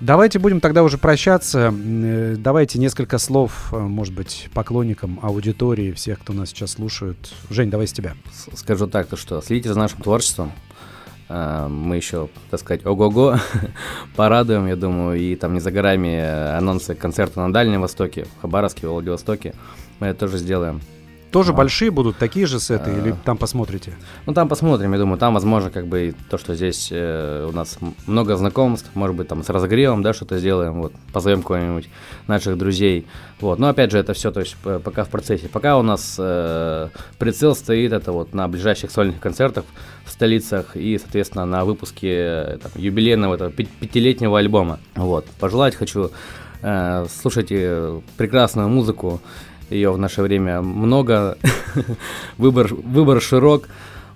Давайте 0.01 0.39
будем 0.39 0.59
тогда 0.59 0.83
уже 0.83 0.97
прощаться. 0.97 1.73
Э, 1.73 2.35
давайте 2.37 2.79
несколько 2.79 3.17
слов, 3.17 3.69
э, 3.71 3.77
может 3.77 4.13
быть, 4.13 4.49
поклонникам, 4.53 5.19
аудитории, 5.21 5.93
всех, 5.93 6.19
кто 6.19 6.33
нас 6.33 6.49
сейчас 6.49 6.71
слушает. 6.71 7.17
Жень, 7.49 7.69
давай 7.69 7.87
с 7.87 7.93
тебя. 7.93 8.13
Скажу 8.53 8.87
так, 8.87 9.07
то 9.07 9.15
что 9.15 9.41
следите 9.41 9.73
за 9.73 9.79
нашим 9.79 10.01
творчеством. 10.01 10.51
э, 11.29 11.67
мы 11.69 11.95
еще, 11.95 12.27
так 12.51 12.59
сказать, 12.59 12.85
ого-го 12.85 13.37
порадуем, 14.17 14.67
я 14.67 14.75
думаю, 14.75 15.17
и 15.17 15.35
там 15.37 15.53
не 15.53 15.61
за 15.61 15.71
горами 15.71 16.57
анонсы 16.57 16.93
концерта 16.93 17.39
на 17.39 17.53
Дальнем 17.53 17.81
Востоке, 17.81 18.25
в 18.37 18.41
Хабаровске, 18.41 18.87
в 18.87 18.91
Владивостоке. 18.91 19.55
Мы 19.99 20.07
это 20.07 20.21
тоже 20.21 20.39
сделаем. 20.39 20.81
Тоже 21.31 21.51
А. 21.51 21.55
большие 21.55 21.91
будут 21.91 22.17
такие 22.17 22.45
же 22.45 22.59
сеты 22.59 22.91
А. 22.91 22.97
или 22.97 23.15
там 23.25 23.37
посмотрите? 23.37 23.93
Ну, 24.25 24.33
там 24.33 24.47
посмотрим, 24.47 24.93
я 24.93 24.99
думаю, 24.99 25.17
там, 25.17 25.33
возможно, 25.33 25.69
как 25.69 25.87
бы 25.87 26.15
то, 26.29 26.37
что 26.37 26.55
здесь 26.55 26.89
э, 26.91 27.47
у 27.49 27.51
нас 27.51 27.77
много 28.07 28.35
знакомств, 28.37 28.89
может 28.93 29.15
быть, 29.15 29.27
там 29.27 29.43
с 29.43 29.49
разогревом, 29.49 30.01
да, 30.01 30.13
что-то 30.13 30.37
сделаем, 30.37 30.81
вот, 30.81 30.93
позовем 31.11 31.43
кого-нибудь 31.43 31.89
наших 32.27 32.57
друзей, 32.57 33.05
вот. 33.41 33.59
Но, 33.59 33.67
опять 33.67 33.91
же, 33.91 33.97
это 33.97 34.13
все, 34.13 34.31
то 34.31 34.39
есть, 34.39 34.55
пока 34.83 35.03
в 35.03 35.09
процессе. 35.09 35.49
Пока 35.49 35.77
у 35.77 35.81
нас 35.81 36.15
э, 36.17 36.89
прицел 37.19 37.55
стоит, 37.55 37.91
это 37.91 38.11
вот 38.11 38.33
на 38.33 38.47
ближайших 38.47 38.91
сольных 38.91 39.19
концертах 39.19 39.65
в 40.05 40.11
столицах 40.11 40.75
и, 40.75 40.97
соответственно, 40.97 41.45
на 41.45 41.65
выпуске 41.65 42.09
э, 42.09 42.57
там, 42.61 42.71
юбилейного 42.75 43.35
этого 43.35 43.51
пятилетнего 43.51 44.39
альбома, 44.39 44.79
вот. 44.95 45.25
Пожелать 45.39 45.75
хочу, 45.75 46.11
э, 46.61 47.05
слушайте 47.21 48.01
прекрасную 48.15 48.69
музыку, 48.69 49.21
ее 49.69 49.91
в 49.91 49.97
наше 49.97 50.21
время 50.21 50.61
много, 50.61 51.37
выбор, 52.37 52.73
выбор 52.73 53.21
широк, 53.21 53.69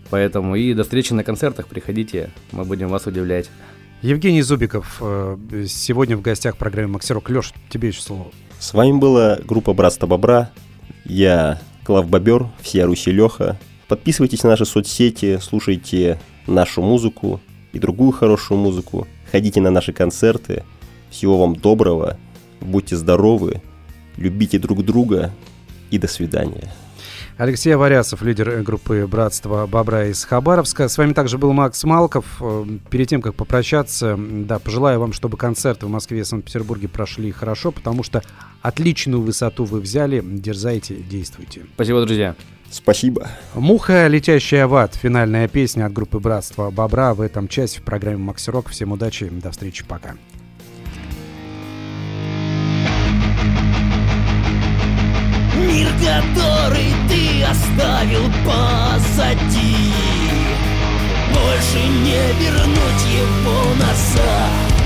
поэтому 0.09 0.55
и 0.55 0.73
до 0.73 0.83
встречи 0.83 1.13
на 1.13 1.23
концертах, 1.23 1.67
приходите, 1.67 2.31
мы 2.51 2.65
будем 2.65 2.89
вас 2.89 3.05
удивлять. 3.07 3.49
Евгений 4.01 4.41
Зубиков 4.41 4.97
э, 5.01 5.65
сегодня 5.67 6.15
в 6.15 6.21
гостях 6.21 6.55
в 6.55 6.57
программе 6.57 6.87
«Максирок». 6.87 7.29
Леш, 7.29 7.53
тебе 7.69 7.89
еще 7.89 8.01
слово. 8.01 8.27
С 8.57 8.73
вами 8.73 8.97
была 8.97 9.39
группа 9.43 9.73
Братство 9.73 10.07
Бобра. 10.07 10.51
Я 11.03 11.59
Клав 11.83 12.07
Бобер, 12.07 12.47
все 12.61 12.85
Руси 12.85 13.11
Леха. 13.11 13.59
Подписывайтесь 13.89 14.43
на 14.43 14.51
наши 14.51 14.65
соцсети, 14.65 15.39
слушайте 15.41 16.19
нашу 16.47 16.81
музыку 16.81 17.41
и 17.73 17.79
другую 17.79 18.11
хорошую 18.11 18.59
музыку. 18.59 19.07
Ходите 19.31 19.59
на 19.61 19.69
наши 19.69 19.91
концерты. 19.91 20.63
Всего 21.09 21.39
вам 21.39 21.55
доброго. 21.55 22.17
Будьте 22.61 22.95
здоровы. 22.95 23.61
Любите 24.20 24.59
друг 24.59 24.84
друга. 24.84 25.32
И 25.91 25.97
до 25.97 26.07
свидания. 26.07 26.70
Алексей 27.38 27.74
Аварясов, 27.74 28.22
лидер 28.22 28.61
группы 28.63 29.07
«Братство 29.09 29.65
Бобра» 29.65 30.07
из 30.07 30.26
Хабаровска. 30.26 30.89
С 30.89 30.97
вами 30.97 31.13
также 31.13 31.38
был 31.38 31.53
Макс 31.53 31.86
Малков. 31.86 32.26
Э, 32.41 32.65
Перед 32.89 33.07
тем, 33.07 33.22
как 33.22 33.34
попрощаться, 33.34 34.17
да, 34.20 34.59
пожелаю 34.59 34.99
вам, 34.99 35.13
чтобы 35.13 35.38
концерты 35.38 35.86
в 35.86 35.89
Москве 35.89 36.20
и 36.20 36.24
Санкт-Петербурге 36.26 36.89
прошли 36.89 37.32
хорошо, 37.32 37.72
потому 37.72 38.03
что 38.03 38.22
отличную 38.61 39.22
высоту 39.22 39.63
вы 39.63 39.80
взяли. 39.80 40.22
Дерзайте, 40.22 40.95
действуйте. 40.95 41.61
Спасибо, 41.76 42.05
друзья. 42.05 42.36
Спасибо. 42.70 43.30
«Муха, 43.55 44.07
летящая 44.07 44.67
в 44.67 44.76
ад»— 44.76 44.95
финальная 45.01 45.47
песня 45.47 45.86
от 45.86 45.93
группы 45.93 46.20
«Братство 46.20 46.70
Бобра» 46.70 47.13
в 47.13 47.22
этом 47.22 47.47
часе 47.47 47.80
в 47.80 47.84
программе 47.84 48.17
«Макси 48.17 48.49
Рок». 48.49 48.67
Всем 48.67 48.91
удачи, 48.91 49.30
до 49.30 49.49
встречи, 49.51 49.86
пока. 49.88 50.15
Мир, 55.70 55.88
который 55.99 56.91
ты 57.07 57.43
оставил 57.43 58.24
позади. 58.43 59.93
Больше 61.32 61.88
не 61.88 62.22
вернуть 62.43 63.05
его 63.13 63.76
назад. 63.76 64.84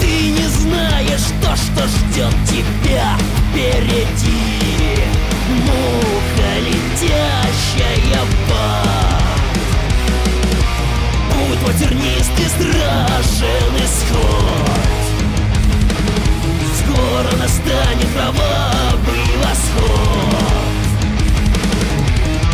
Ты 0.00 0.30
не 0.30 0.46
знаешь 0.48 1.28
то, 1.42 1.54
что 1.54 1.86
ждет 1.86 2.34
тебя 2.48 3.18
впереди. 3.50 5.04
Муха, 5.66 6.52
летящая 6.60 8.22
в 8.24 8.32
Путь 11.28 11.58
потернист 11.58 12.32
и 12.38 12.48
страшен 12.48 13.76
исход 13.84 14.91
Скоро 16.92 17.36
настанет 17.38 18.08
кровавый 18.12 19.36
восход. 19.38 20.42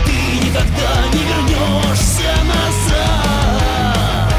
Ты 0.04 0.46
никогда 0.46 0.92
не 1.12 1.22
вернешься 1.24 2.30
назад. 2.46 4.32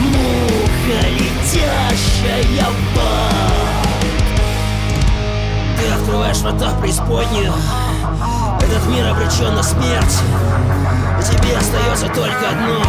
Муха, 0.00 1.00
летящая 1.08 2.42
в 2.64 2.98
ад 2.98 3.80
Ты 5.78 5.84
открываешь 5.92 6.38
врата 6.38 6.68
в 6.70 6.80
преисподнюю. 6.80 7.52
Этот 8.62 8.86
мир 8.86 9.06
обречен 9.08 9.54
на 9.54 9.62
смерть. 9.62 10.16
И 11.18 11.22
тебе 11.24 11.56
остается 11.56 12.06
только 12.08 12.48
одно. 12.48 12.82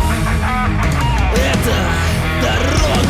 Это 1.35 1.75
дорога 2.41 3.00